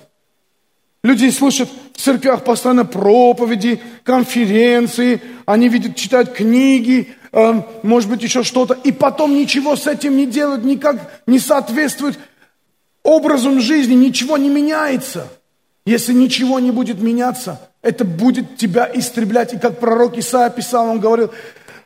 Люди 1.04 1.30
слушают 1.30 1.70
в 1.94 2.02
церквях 2.02 2.44
постоянно 2.44 2.86
проповеди, 2.86 3.80
конференции, 4.04 5.22
они 5.46 5.70
видят, 5.70 5.96
читают 5.96 6.34
книги, 6.34 7.16
э, 7.36 7.62
может 7.84 8.10
быть, 8.10 8.24
еще 8.24 8.44
что-то, 8.44 8.74
и 8.74 8.92
потом 8.92 9.36
ничего 9.36 9.76
с 9.76 9.86
этим 9.86 10.18
не 10.18 10.26
делают, 10.26 10.64
никак 10.64 11.22
не 11.28 11.38
соответствует 11.38 12.18
образом 13.04 13.60
жизни, 13.60 13.94
ничего 13.94 14.38
не 14.38 14.50
меняется. 14.50 15.28
Если 15.86 16.14
ничего 16.14 16.60
не 16.60 16.72
будет 16.72 17.00
меняться, 17.00 17.62
это 17.84 18.04
будет 18.06 18.58
тебя 18.58 18.90
истреблять. 18.92 19.54
И 19.54 19.60
как 19.60 19.80
пророк 19.80 20.18
Исаия 20.18 20.50
писал, 20.50 20.90
он 20.90 21.00
говорил, 21.00 21.32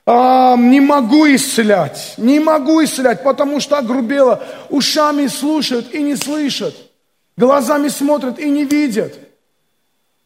а, 0.05 0.55
не 0.55 0.80
могу 0.80 1.28
исцелять, 1.28 2.13
не 2.17 2.39
могу 2.39 2.82
исцелять, 2.84 3.24
потому 3.24 3.59
что 3.59 3.78
огрубело. 3.78 4.41
Ушами 4.69 5.28
слушают 5.28 5.93
и 5.93 6.01
не 6.01 6.15
слышат, 6.15 6.76
глазами 7.36 7.89
смотрят 7.89 8.39
и 8.39 8.49
не 8.49 8.63
видят. 8.63 9.28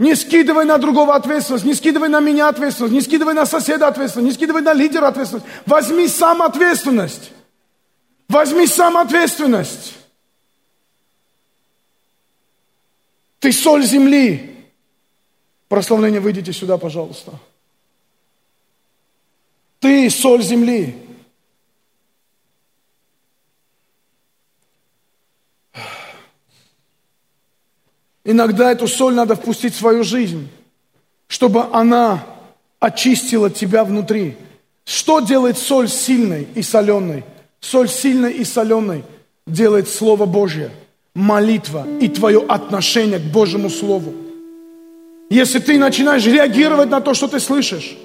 Не 0.04 0.16
скидывай 0.16 0.66
на 0.66 0.78
другого 0.78 1.16
ответственность, 1.16 1.64
не 1.64 1.74
скидывай 1.74 2.10
на 2.10 2.20
меня 2.20 2.50
ответственность, 2.50 2.94
не 2.94 3.00
скидывай 3.00 3.34
на 3.34 3.46
соседа 3.46 3.88
ответственность, 3.88 4.32
не 4.32 4.36
скидывай 4.36 4.62
на 4.62 4.74
лидера 4.74 5.08
ответственность. 5.08 5.48
Возьми 5.66 6.10
сам 6.10 6.42
ответственность. 6.42 7.32
Возьми 8.28 8.68
сам 8.68 8.98
ответственность. 8.98 9.94
Ты 13.40 13.54
соль 13.54 13.86
земли. 13.86 14.68
Прославление, 15.70 16.20
выйдите 16.20 16.52
сюда, 16.52 16.78
пожалуйста. 16.78 17.32
Ты 19.80 20.10
соль 20.10 20.44
земли. 20.44 20.98
Иногда 28.26 28.72
эту 28.72 28.88
соль 28.88 29.14
надо 29.14 29.36
впустить 29.36 29.74
в 29.74 29.80
свою 29.80 30.04
жизнь, 30.04 30.48
чтобы 31.28 31.66
она 31.72 32.24
очистила 32.80 33.50
тебя 33.50 33.84
внутри. 33.84 34.38
Что 34.86 35.20
делает 35.20 35.58
соль 35.58 35.90
сильной 35.90 36.48
и 36.56 36.62
соленой? 36.62 37.24
Соль 37.60 37.90
сильной 37.90 38.34
и 38.34 38.44
соленой 38.44 39.04
делает 39.48 39.90
Слово 39.90 40.26
Божье, 40.26 40.72
молитва 41.16 41.86
и 42.00 42.08
твое 42.08 42.44
отношение 42.48 43.20
к 43.20 43.24
Божьему 43.24 43.70
Слову. 43.70 44.14
Если 45.30 45.60
ты 45.60 45.80
начинаешь 45.80 46.26
реагировать 46.26 46.90
на 46.90 47.02
то, 47.02 47.14
что 47.14 47.28
ты 47.28 47.40
слышишь, 47.40 47.98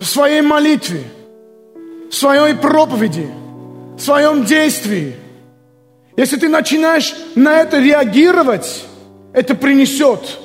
в 0.00 0.04
своей 0.04 0.42
молитве, 0.42 1.02
в 2.10 2.14
своей 2.14 2.54
проповеди, 2.54 3.28
в 3.96 4.00
своем 4.00 4.44
действии, 4.44 5.16
если 6.16 6.36
ты 6.36 6.48
начинаешь 6.48 7.14
на 7.34 7.60
это 7.60 7.78
реагировать, 7.78 8.84
это 9.38 9.54
принесет, 9.54 10.38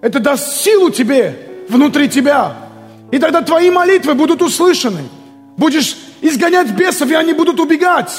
это 0.00 0.18
даст 0.18 0.62
силу 0.62 0.88
тебе, 0.88 1.36
внутри 1.68 2.08
тебя. 2.08 2.56
И 3.10 3.18
тогда 3.18 3.42
твои 3.42 3.70
молитвы 3.70 4.14
будут 4.14 4.40
услышаны. 4.40 5.02
Будешь 5.58 5.94
изгонять 6.22 6.70
бесов, 6.70 7.10
и 7.10 7.14
они 7.14 7.34
будут 7.34 7.60
убегать. 7.60 8.10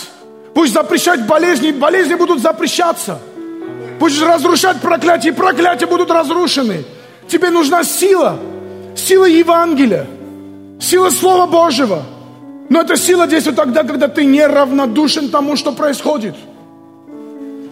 Будешь 0.53 0.73
запрещать 0.73 1.25
болезни, 1.25 1.71
болезни 1.71 2.13
будут 2.13 2.39
запрещаться. 2.39 3.19
Будешь 3.99 4.21
разрушать 4.21 4.79
проклятия, 4.79 5.29
и 5.29 5.31
проклятия 5.31 5.87
будут 5.87 6.11
разрушены. 6.11 6.85
Тебе 7.27 7.49
нужна 7.49 7.83
сила, 7.83 8.37
сила 8.95 9.25
Евангелия, 9.25 10.05
сила 10.79 11.09
Слова 11.09 11.47
Божьего. 11.47 12.03
Но 12.69 12.81
эта 12.81 12.95
сила 12.95 13.25
действует 13.25 13.57
тогда, 13.57 13.83
когда 13.83 14.07
ты 14.07 14.23
не 14.23 14.45
равнодушен 14.45 15.29
тому, 15.29 15.55
что 15.55 15.71
происходит. 15.71 16.35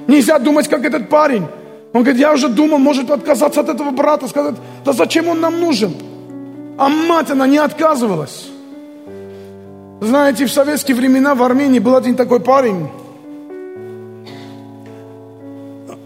Нельзя 0.08 0.40
думать, 0.40 0.68
как 0.68 0.84
этот 0.84 1.10
парень. 1.10 1.46
Он 1.92 2.04
говорит, 2.04 2.22
я 2.22 2.34
уже 2.34 2.50
думал, 2.50 2.78
может 2.78 3.10
отказаться 3.10 3.62
от 3.62 3.70
этого 3.70 3.90
брата, 3.92 4.28
сказать, 4.28 4.56
да 4.86 4.94
зачем 4.94 5.28
он 5.28 5.42
нам 5.42 5.60
нужен? 5.60 5.94
А 6.78 6.88
мать, 6.88 7.32
она 7.32 7.48
не 7.48 7.58
отказывалась. 7.58 8.50
Знаете, 10.00 10.46
в 10.46 10.52
советские 10.52 10.96
времена 10.96 11.34
в 11.34 11.42
Армении 11.42 11.80
был 11.80 11.96
один 11.96 12.16
такой 12.16 12.40
парень. 12.40 12.88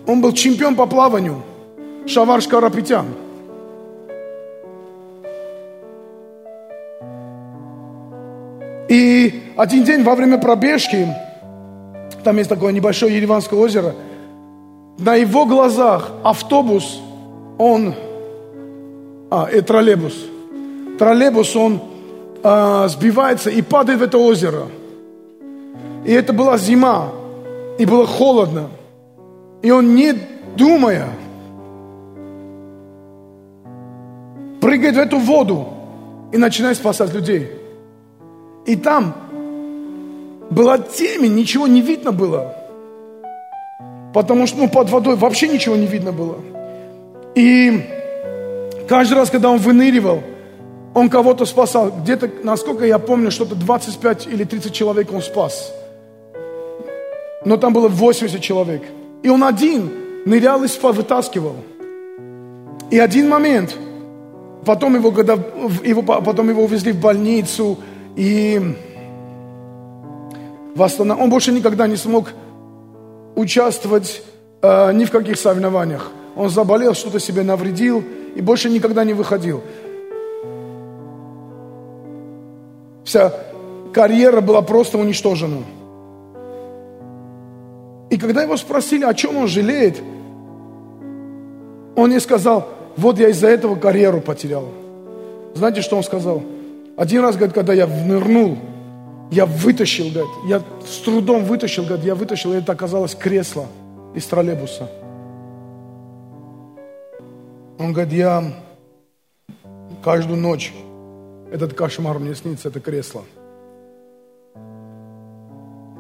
Он 0.08 0.22
был 0.22 0.32
чемпион 0.32 0.76
по 0.76 0.86
плаванию. 0.86 1.44
Шавар 2.08 2.42
Шкарапетян. 2.42 3.06
И 8.90 9.44
один 9.58 9.84
день 9.84 10.04
во 10.04 10.16
время 10.16 10.38
пробежки, 10.38 11.08
там 12.24 12.38
есть 12.38 12.50
такое 12.50 12.72
небольшое 12.72 13.16
Ереванское 13.16 13.60
озеро– 13.60 13.96
на 14.98 15.16
его 15.16 15.46
глазах 15.46 16.12
автобус, 16.24 17.00
он, 17.58 17.96
а, 19.30 19.50
и 19.52 19.62
троллейбус, 19.62 20.14
троллейбус, 21.00 21.56
он 21.56 21.80
а, 22.44 22.88
сбивается 22.88 23.50
и 23.50 23.62
падает 23.62 24.00
в 24.00 24.04
это 24.04 24.18
озеро. 24.18 24.68
И 26.06 26.12
это 26.12 26.34
была 26.34 26.58
зима, 26.58 27.10
и 27.80 27.86
было 27.86 28.06
холодно. 28.06 28.70
И 29.62 29.72
он, 29.72 29.96
не 29.96 30.14
думая, 30.56 31.08
прыгает 34.60 34.96
в 34.96 35.00
эту 35.00 35.18
воду 35.18 35.68
и 36.32 36.38
начинает 36.38 36.78
спасать 36.78 37.14
людей. 37.14 37.50
И 38.66 38.76
там 38.76 39.14
была 40.50 40.78
темень, 40.78 41.36
ничего 41.36 41.68
не 41.68 41.82
видно 41.82 42.12
было. 42.12 42.63
Потому 44.14 44.46
что 44.46 44.60
ну, 44.60 44.70
под 44.70 44.90
водой 44.90 45.16
вообще 45.16 45.48
ничего 45.48 45.76
не 45.76 45.88
видно 45.88 46.12
было. 46.12 46.38
И 47.36 47.84
каждый 48.88 49.16
раз, 49.16 49.30
когда 49.32 49.50
он 49.50 49.58
выныривал, 49.58 50.22
он 50.94 51.10
кого-то 51.10 51.46
спасал. 51.46 51.92
Где-то, 51.92 52.30
насколько 52.44 52.86
я 52.86 53.00
помню, 53.00 53.32
что-то 53.32 53.56
25 53.56 54.28
или 54.28 54.44
30 54.44 54.72
человек 54.72 55.12
он 55.12 55.22
спас. 55.22 55.74
Но 57.44 57.58
там 57.58 57.74
было 57.74 57.88
80 57.88 58.40
человек. 58.40 58.84
И 59.24 59.30
он 59.30 59.44
один 59.44 59.92
нырял 60.26 60.64
и 60.64 60.68
вытаскивал. 60.68 61.56
И 62.92 63.00
один 63.00 63.28
момент, 63.28 63.76
потом 64.66 64.96
его, 64.96 65.12
когда, 65.12 65.34
его, 65.84 66.04
потом 66.04 66.50
его 66.50 66.64
увезли 66.64 66.92
в 66.92 67.02
больницу, 67.02 67.80
и 68.16 68.76
восстанов... 70.76 71.20
он 71.20 71.32
больше 71.32 71.52
никогда 71.52 71.88
не 71.88 71.96
смог 71.96 72.30
участвовать 73.36 74.24
э, 74.62 74.94
ни 74.94 75.06
в 75.06 75.12
каких 75.12 75.38
соревнованиях. 75.38 76.12
Он 76.36 76.50
заболел, 76.50 76.94
что-то 76.94 77.20
себе 77.20 77.44
навредил 77.44 78.04
и 78.36 78.42
больше 78.42 78.70
никогда 78.70 79.04
не 79.04 79.14
выходил. 79.14 79.62
Вся 83.04 83.34
карьера 83.94 84.42
была 84.42 84.62
просто 84.62 84.98
уничтожена. 84.98 85.64
И 88.10 88.18
когда 88.18 88.44
его 88.44 88.58
спросили, 88.58 89.04
о 89.06 89.14
чем 89.14 89.38
он 89.38 89.48
жалеет, 89.48 90.02
он 91.96 92.10
не 92.10 92.20
сказал, 92.20 92.70
вот 92.96 93.20
я 93.20 93.30
из-за 93.30 93.48
этого 93.48 93.76
карьеру 93.76 94.22
потерял. 94.22 94.68
Знаете, 95.56 95.82
что 95.82 95.98
он 95.98 96.04
сказал? 96.04 96.42
Один 96.96 97.22
раз, 97.22 97.36
говорит, 97.36 97.56
когда 97.56 97.74
я 97.74 97.88
нырнул 97.88 98.58
я 99.32 99.46
вытащил, 99.46 100.10
говорит, 100.10 100.32
я 100.48 100.62
с 100.86 100.98
трудом 101.00 101.46
вытащил, 101.46 101.86
говорит, 101.86 102.06
я 102.06 102.16
вытащил, 102.16 102.54
и 102.54 102.58
это 102.58 102.72
оказалось 102.72 103.16
кресло 103.16 103.68
из 104.14 104.26
троллейбуса. 104.26 104.90
Он 107.80 107.92
говорит, 107.94 108.14
я 108.14 108.54
каждую 110.04 110.40
ночь 110.40 110.74
этот 111.52 111.76
кошмар 111.76 112.18
мне 112.18 112.34
снится, 112.34 112.70
это 112.70 112.80
кресло. 112.80 113.24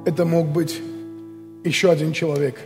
Это 0.05 0.25
мог 0.25 0.47
быть 0.47 0.81
еще 1.63 1.91
один 1.91 2.11
человек. 2.11 2.59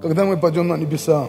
Когда 0.00 0.24
мы 0.24 0.36
пойдем 0.36 0.68
на 0.68 0.76
небеса, 0.76 1.28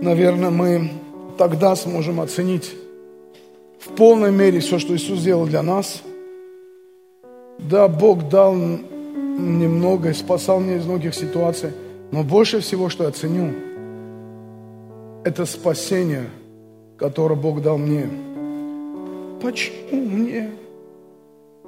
наверное, 0.00 0.50
мы 0.50 0.90
тогда 1.36 1.74
сможем 1.76 2.20
оценить 2.20 2.74
в 3.78 3.88
полной 3.96 4.32
мере 4.32 4.60
все, 4.60 4.78
что 4.78 4.94
Иисус 4.94 5.20
сделал 5.20 5.46
для 5.46 5.62
нас. 5.62 6.02
Да, 7.58 7.88
Бог 7.88 8.28
дал 8.28 8.54
мне 8.54 9.68
многое, 9.68 10.14
спасал 10.14 10.60
меня 10.60 10.76
из 10.76 10.86
многих 10.86 11.14
ситуаций, 11.14 11.70
но 12.10 12.22
больше 12.22 12.60
всего, 12.60 12.88
что 12.88 13.04
я 13.04 13.10
ценю, 13.10 13.52
это 15.24 15.44
спасение, 15.44 16.28
которое 16.96 17.34
Бог 17.34 17.62
дал 17.62 17.78
мне. 17.78 18.08
Почему 19.40 20.00
мне? 20.00 20.50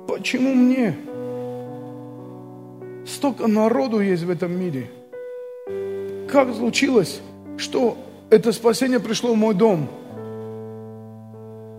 Почему 0.06 0.54
мне? 0.54 0.96
Столько 3.06 3.46
народу 3.46 4.00
есть 4.00 4.24
в 4.24 4.30
этом 4.30 4.58
мире. 4.58 4.90
Как 6.28 6.54
случилось, 6.54 7.20
что 7.56 7.96
это 8.30 8.52
спасение 8.52 9.00
пришло 9.00 9.32
в 9.32 9.36
мой 9.36 9.54
дом. 9.54 9.88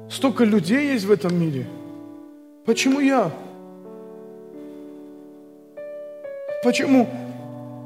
Столько 0.10 0.46
людей 0.46 0.94
есть 0.94 1.06
в 1.06 1.12
этом 1.12 1.40
мире. 1.40 1.66
Почему 2.66 3.00
я? 3.00 3.32
Почему 6.64 7.08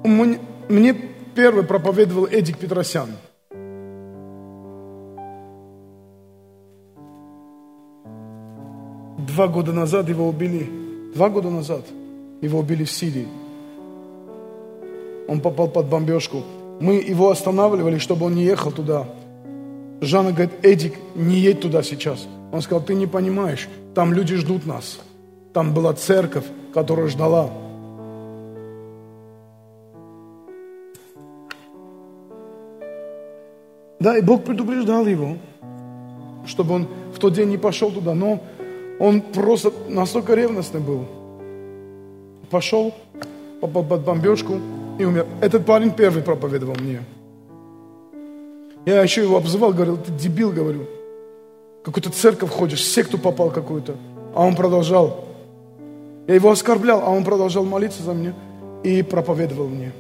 мне 0.04 0.94
первый 1.36 1.64
проповедовал 1.64 2.26
Эдик 2.26 2.58
Петросян? 2.58 3.10
Два 9.18 9.48
года 9.48 9.72
назад 9.72 10.10
его 10.10 10.28
убили. 10.28 10.70
Два 11.14 11.30
года 11.30 11.50
назад 11.50 11.86
его 12.42 12.60
убили 12.60 12.84
в 12.84 12.92
Сирии. 12.92 13.28
Он 15.28 15.40
попал 15.42 15.68
под 15.68 15.88
бомбежку. 15.88 16.44
Мы 16.82 16.96
его 16.96 17.30
останавливали, 17.30 18.00
чтобы 18.00 18.26
он 18.26 18.34
не 18.34 18.44
ехал 18.44 18.72
туда. 18.72 19.06
Жанна 20.02 20.32
говорит, 20.32 20.52
Эдик, 20.64 20.96
не 21.14 21.36
едь 21.36 21.62
туда 21.62 21.84
сейчас. 21.84 22.28
Он 22.52 22.62
сказал, 22.62 22.84
ты 22.84 22.96
не 22.96 23.06
понимаешь, 23.06 23.70
там 23.94 24.14
люди 24.14 24.36
ждут 24.36 24.66
нас. 24.66 25.00
Там 25.54 25.76
была 25.76 25.94
церковь, 25.94 26.46
которая 26.74 27.08
ждала. 27.08 27.52
Да, 34.00 34.18
и 34.18 34.22
Бог 34.22 34.44
предупреждал 34.44 35.06
его, 35.06 35.38
чтобы 36.48 36.74
он 36.74 36.88
в 37.14 37.20
тот 37.20 37.34
день 37.34 37.50
не 37.50 37.58
пошел 37.60 37.92
туда. 37.92 38.16
Но 38.16 38.42
он 39.00 39.22
просто 39.22 39.72
настолько 39.88 40.34
ревностный 40.34 40.80
был. 40.82 41.06
Пошел, 42.50 42.92
под 43.62 44.04
бомбежку, 44.04 44.60
и 45.00 45.06
умер. 45.06 45.28
Этот 45.42 45.66
парень 45.66 45.92
первый 45.92 46.24
проповедовал 46.24 46.76
мне. 46.76 47.04
Я 48.86 49.02
еще 49.02 49.22
его 49.22 49.38
обзывал, 49.38 49.74
говорил, 49.74 49.98
ты 49.98 50.12
дебил, 50.12 50.52
говорю. 50.52 50.88
Какую-то 51.84 52.12
церковь 52.12 52.50
ходишь, 52.50 52.84
секту 52.84 53.18
попал 53.18 53.52
какую-то. 53.52 53.96
А 54.34 54.46
он 54.46 54.56
продолжал. 54.56 55.26
Я 56.28 56.36
его 56.36 56.52
оскорблял, 56.52 57.02
а 57.04 57.10
он 57.10 57.24
продолжал 57.24 57.64
молиться 57.66 58.04
за 58.04 58.14
меня 58.14 58.34
и 58.84 59.02
проповедовал 59.04 59.68
мне. 59.68 59.92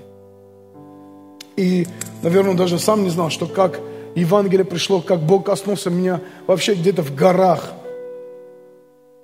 И, 1.55 1.87
наверное, 2.23 2.51
он 2.51 2.57
даже 2.57 2.79
сам 2.79 3.03
не 3.03 3.09
знал, 3.09 3.29
что 3.29 3.45
как 3.45 3.79
Евангелие 4.15 4.65
пришло, 4.65 5.01
как 5.01 5.19
Бог 5.19 5.45
коснулся 5.45 5.89
меня 5.89 6.21
вообще 6.47 6.73
где-то 6.73 7.03
в 7.03 7.15
горах. 7.15 7.73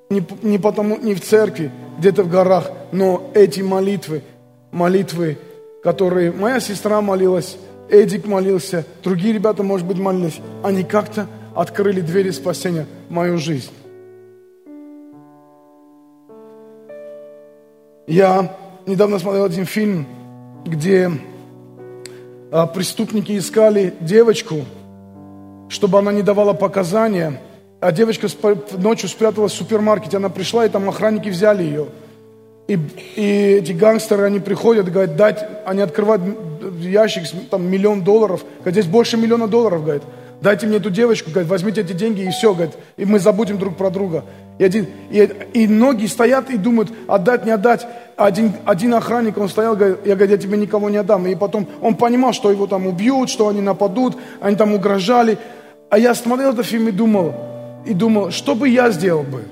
Не, 0.09 0.24
не 0.41 0.57
потому, 0.57 0.97
не 0.97 1.13
в 1.13 1.22
церкви, 1.22 1.72
где-то 1.99 2.24
в 2.24 2.30
горах, 2.30 2.72
но 2.91 3.30
эти 3.34 3.61
молитвы, 3.61 4.24
молитвы, 4.72 5.38
которые 5.88 6.33
моя 6.33 6.59
сестра 6.59 6.99
молилась, 6.99 7.57
Эдик 7.89 8.27
молился, 8.27 8.83
другие 9.03 9.33
ребята, 9.33 9.63
может 9.63 9.88
быть, 9.88 9.97
молились, 9.97 10.41
они 10.61 10.83
как-то 10.83 11.27
открыли 11.55 12.01
двери 12.01 12.31
спасения 12.31 12.85
в 13.07 13.13
мою 13.13 13.38
жизнь. 13.38 13.71
Я 18.05 18.53
недавно 18.85 19.17
смотрел 19.17 19.45
один 19.45 19.65
фильм, 19.65 20.05
где 20.65 21.09
а, 22.51 22.67
преступники 22.67 23.38
искали 23.38 23.93
девочку, 24.01 24.65
чтобы 25.69 25.99
она 25.99 26.11
не 26.11 26.21
давала 26.21 26.51
показания, 26.51 27.39
а 27.79 27.93
девочка 27.93 28.27
ночью 28.77 29.07
спряталась 29.07 29.53
в 29.53 29.55
супермаркете, 29.55 30.17
она 30.17 30.27
пришла, 30.27 30.65
и 30.65 30.69
там 30.69 30.89
охранники 30.89 31.29
взяли 31.29 31.63
ее. 31.63 31.88
И, 32.68 32.78
и 33.15 33.59
эти 33.59 33.72
гангстеры, 33.72 34.24
они 34.24 34.39
приходят, 34.39 34.91
говорят, 34.91 35.15
дать, 35.15 35.45
они 35.65 35.82
открывают 35.82 36.22
ящик, 36.80 37.24
там 37.49 37.65
миллион 37.70 38.03
долларов, 38.03 38.43
говорят, 38.59 38.74
здесь 38.74 38.91
больше 38.91 39.15
миллиона 39.15 39.47
долларов, 39.47 39.84
говорит, 39.84 40.03
дайте 40.41 40.68
мне 40.68 40.78
эту 40.78 40.89
девочку, 40.89 41.32
говорит, 41.32 41.49
возьмите 41.49 41.82
эти 41.82 41.93
деньги 41.93 42.22
и 42.22 42.30
все, 42.30 42.53
говорит, 42.53 42.76
и 42.97 43.05
мы 43.05 43.20
забудем 43.20 43.57
друг 43.57 43.78
про 43.78 43.89
друга. 43.89 44.26
И, 44.59 44.63
один, 44.63 44.88
и, 45.09 45.30
и 45.53 45.68
многие 45.68 46.07
стоят 46.07 46.49
и 46.49 46.57
думают, 46.57 46.91
отдать, 47.07 47.45
не 47.45 47.51
отдать. 47.51 47.88
Один, 48.18 48.53
один 48.65 48.95
охранник, 48.95 49.38
он 49.38 49.49
стоял, 49.49 49.76
говорит, 49.76 49.99
я, 50.03 50.15
говорю, 50.15 50.32
я 50.32 50.38
тебе 50.38 50.57
никого 50.57 50.89
не 50.89 50.97
отдам. 50.97 51.28
И 51.28 51.36
потом 51.36 51.68
он 51.82 51.95
понимал, 51.95 52.34
что 52.34 52.51
его 52.51 52.65
там 52.68 52.88
убьют, 52.88 53.30
что 53.30 53.47
они 53.47 53.61
нападут, 53.61 54.18
они 54.41 54.55
там 54.55 54.74
угрожали. 54.74 55.38
А 55.89 55.99
я 55.99 56.15
смотрел 56.15 56.53
этот 56.53 56.65
фильм 56.65 56.88
и 56.88 56.91
думал, 56.91 57.34
и 57.86 57.93
думал, 57.93 58.32
что 58.32 58.55
бы 58.55 58.68
я 58.68 58.89
сделал 58.89 59.24
бы? 59.24 59.43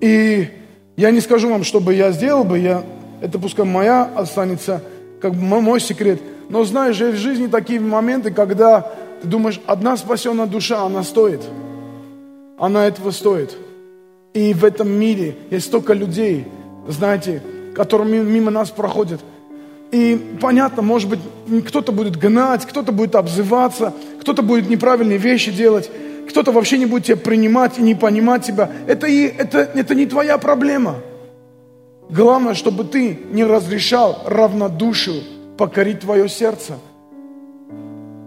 И 0.00 0.48
я 0.96 1.10
не 1.10 1.20
скажу 1.20 1.48
вам, 1.48 1.64
что 1.64 1.80
бы 1.80 1.94
я 1.94 2.12
сделал 2.12 2.44
бы, 2.44 2.58
я, 2.58 2.84
это 3.20 3.38
пускай 3.38 3.64
моя 3.64 4.04
останется, 4.14 4.82
как 5.20 5.34
мой 5.34 5.80
секрет. 5.80 6.20
Но 6.48 6.64
знаешь, 6.64 6.96
в 6.96 7.16
жизни 7.16 7.46
такие 7.46 7.80
моменты, 7.80 8.30
когда 8.30 8.90
ты 9.22 9.28
думаешь, 9.28 9.60
одна 9.66 9.96
спасенная 9.96 10.46
душа, 10.46 10.82
она 10.82 11.02
стоит. 11.02 11.40
Она 12.58 12.86
этого 12.86 13.10
стоит. 13.10 13.56
И 14.34 14.54
в 14.54 14.64
этом 14.64 14.90
мире 14.90 15.36
есть 15.50 15.66
столько 15.66 15.94
людей, 15.94 16.46
знаете, 16.86 17.42
которые 17.74 18.22
мимо 18.22 18.50
нас 18.50 18.70
проходят. 18.70 19.20
И 19.90 20.36
понятно, 20.40 20.82
может 20.82 21.08
быть, 21.08 21.20
кто-то 21.66 21.92
будет 21.92 22.16
гнать, 22.16 22.66
кто-то 22.66 22.92
будет 22.92 23.14
обзываться, 23.14 23.94
кто-то 24.20 24.42
будет 24.42 24.68
неправильные 24.68 25.18
вещи 25.18 25.50
делать, 25.50 25.90
кто-то 26.28 26.52
вообще 26.52 26.78
не 26.78 26.86
будет 26.86 27.04
тебя 27.04 27.16
принимать 27.16 27.78
и 27.78 27.82
не 27.82 27.94
понимать 27.94 28.44
тебя. 28.44 28.70
Это, 28.86 29.06
и, 29.06 29.22
это, 29.24 29.58
это 29.58 29.94
не 29.94 30.06
твоя 30.06 30.38
проблема. 30.38 30.96
Главное, 32.10 32.54
чтобы 32.54 32.84
ты 32.84 33.18
не 33.32 33.44
разрешал 33.44 34.22
равнодушию 34.26 35.22
покорить 35.56 36.00
твое 36.00 36.28
сердце– 36.28 36.74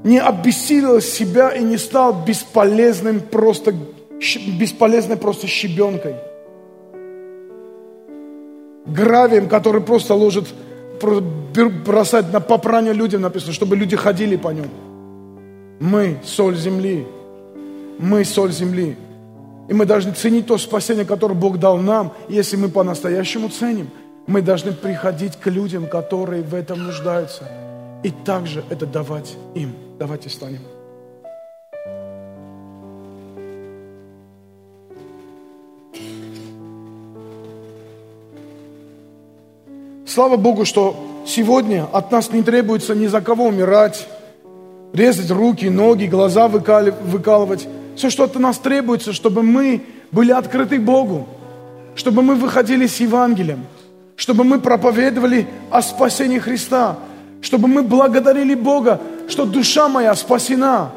не 0.04 0.20
обессилил 0.20 1.00
себя 1.02 1.50
и 1.50 1.64
не 1.64 1.78
стал 1.78 2.24
бесполезным 2.26 3.20
просто, 3.20 3.74
бесполезной 4.60 5.18
просто 5.18 5.48
щебенкой. 5.48 6.16
Гравием, 8.86 9.48
который 9.48 9.82
просто 9.82 10.16
ложит, 10.16 10.48
бросать 11.86 12.34
на 12.34 12.40
попрание 12.40 12.94
людям 12.94 13.22
написано, 13.22 13.54
чтобы 13.54 13.76
люди 13.76 13.96
ходили 13.96 14.36
по 14.36 14.50
нем. 14.50 14.70
Мы 15.80 16.18
соль 16.24 16.56
земли. 16.56 17.06
Мы 18.02 18.26
соль 18.26 18.52
земли. 18.52 18.98
И 19.70 19.74
мы 19.74 19.86
должны 19.86 20.12
ценить 20.14 20.48
то 20.48 20.58
спасение, 20.58 21.06
которое 21.06 21.36
Бог 21.36 21.60
дал 21.60 21.78
нам. 21.78 22.14
Если 22.28 22.58
мы 22.58 22.68
по-настоящему 22.68 23.50
ценим, 23.50 23.92
мы 24.26 24.42
должны 24.42 24.72
приходить 24.72 25.36
к 25.36 25.48
людям, 25.48 25.86
которые 25.86 26.42
в 26.42 26.56
этом 26.56 26.84
нуждаются. 26.84 27.44
И 28.04 28.10
также 28.10 28.64
это 28.72 28.88
давать 28.88 29.36
им. 29.54 29.76
Давайте 30.00 30.30
встанем. 30.30 30.62
Слава 40.08 40.38
Богу, 40.38 40.66
что 40.66 40.96
сегодня 41.28 41.88
от 41.94 42.12
нас 42.12 42.34
не 42.34 42.42
требуется 42.42 42.96
ни 42.96 43.06
за 43.06 43.22
кого 43.22 43.46
умирать, 43.46 44.08
резать 44.92 45.30
руки, 45.30 45.70
ноги, 45.70 46.06
глаза 46.06 46.48
выкалывать. 46.48 47.68
Все, 47.96 48.10
что 48.10 48.24
от 48.24 48.36
нас 48.36 48.58
требуется, 48.58 49.14
чтобы 49.14 49.44
мы 49.44 49.84
были 50.12 50.32
открыты 50.32 50.80
Богу, 50.80 51.28
чтобы 51.96 52.22
мы 52.22 52.36
выходили 52.36 52.88
с 52.88 53.00
Евангелием, 53.00 53.66
чтобы 54.16 54.44
мы 54.44 54.60
проповедовали 54.60 55.48
о 55.70 55.82
спасении 55.82 56.40
Христа, 56.40 56.98
чтобы 57.42 57.68
мы 57.68 57.84
благодарили 57.84 58.56
Бога 58.56 59.00
что 59.32 59.46
душа 59.46 59.88
моя 59.88 60.14
спасена. 60.14 60.92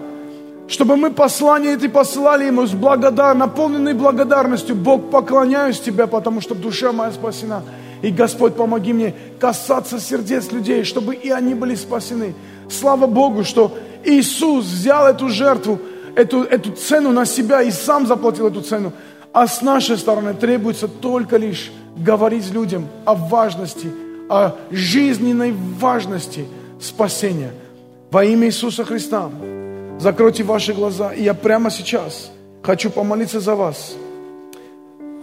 Чтобы 0.66 0.96
мы 0.96 1.10
послание 1.10 1.74
это 1.74 1.88
посылали 1.88 2.46
Ему 2.46 2.66
с 2.66 2.72
благодар, 2.72 3.36
наполненной 3.36 3.94
благодарностью. 3.94 4.74
Бог, 4.74 5.10
поклоняюсь 5.10 5.80
Тебе, 5.80 6.06
потому 6.06 6.40
что 6.40 6.54
душа 6.54 6.92
моя 6.92 7.12
спасена. 7.12 7.62
И, 8.02 8.10
Господь, 8.10 8.54
помоги 8.56 8.92
мне 8.92 9.14
касаться 9.38 10.00
сердец 10.00 10.52
людей, 10.52 10.84
чтобы 10.84 11.14
и 11.14 11.30
они 11.30 11.54
были 11.54 11.74
спасены. 11.74 12.34
Слава 12.70 13.06
Богу, 13.06 13.44
что 13.44 13.76
Иисус 14.04 14.64
взял 14.64 15.06
эту 15.06 15.28
жертву, 15.28 15.78
эту, 16.16 16.42
эту 16.42 16.72
цену 16.72 17.12
на 17.12 17.26
себя 17.26 17.62
и 17.62 17.70
сам 17.70 18.06
заплатил 18.06 18.48
эту 18.48 18.62
цену. 18.62 18.92
А 19.32 19.46
с 19.46 19.62
нашей 19.62 19.98
стороны 19.98 20.34
требуется 20.34 20.88
только 20.88 21.36
лишь 21.36 21.72
говорить 21.96 22.50
людям 22.50 22.88
о 23.04 23.14
важности, 23.14 23.90
о 24.28 24.52
жизненной 24.70 25.52
важности 25.52 26.46
спасения– 26.80 27.50
во 28.14 28.24
имя 28.24 28.46
Иисуса 28.46 28.84
Христа 28.84 29.28
закройте 29.98 30.44
ваши 30.44 30.72
глаза. 30.72 31.12
И 31.12 31.24
я 31.24 31.34
прямо 31.34 31.68
сейчас 31.68 32.30
хочу 32.62 32.88
помолиться 32.88 33.40
за 33.40 33.56
вас. 33.56 33.96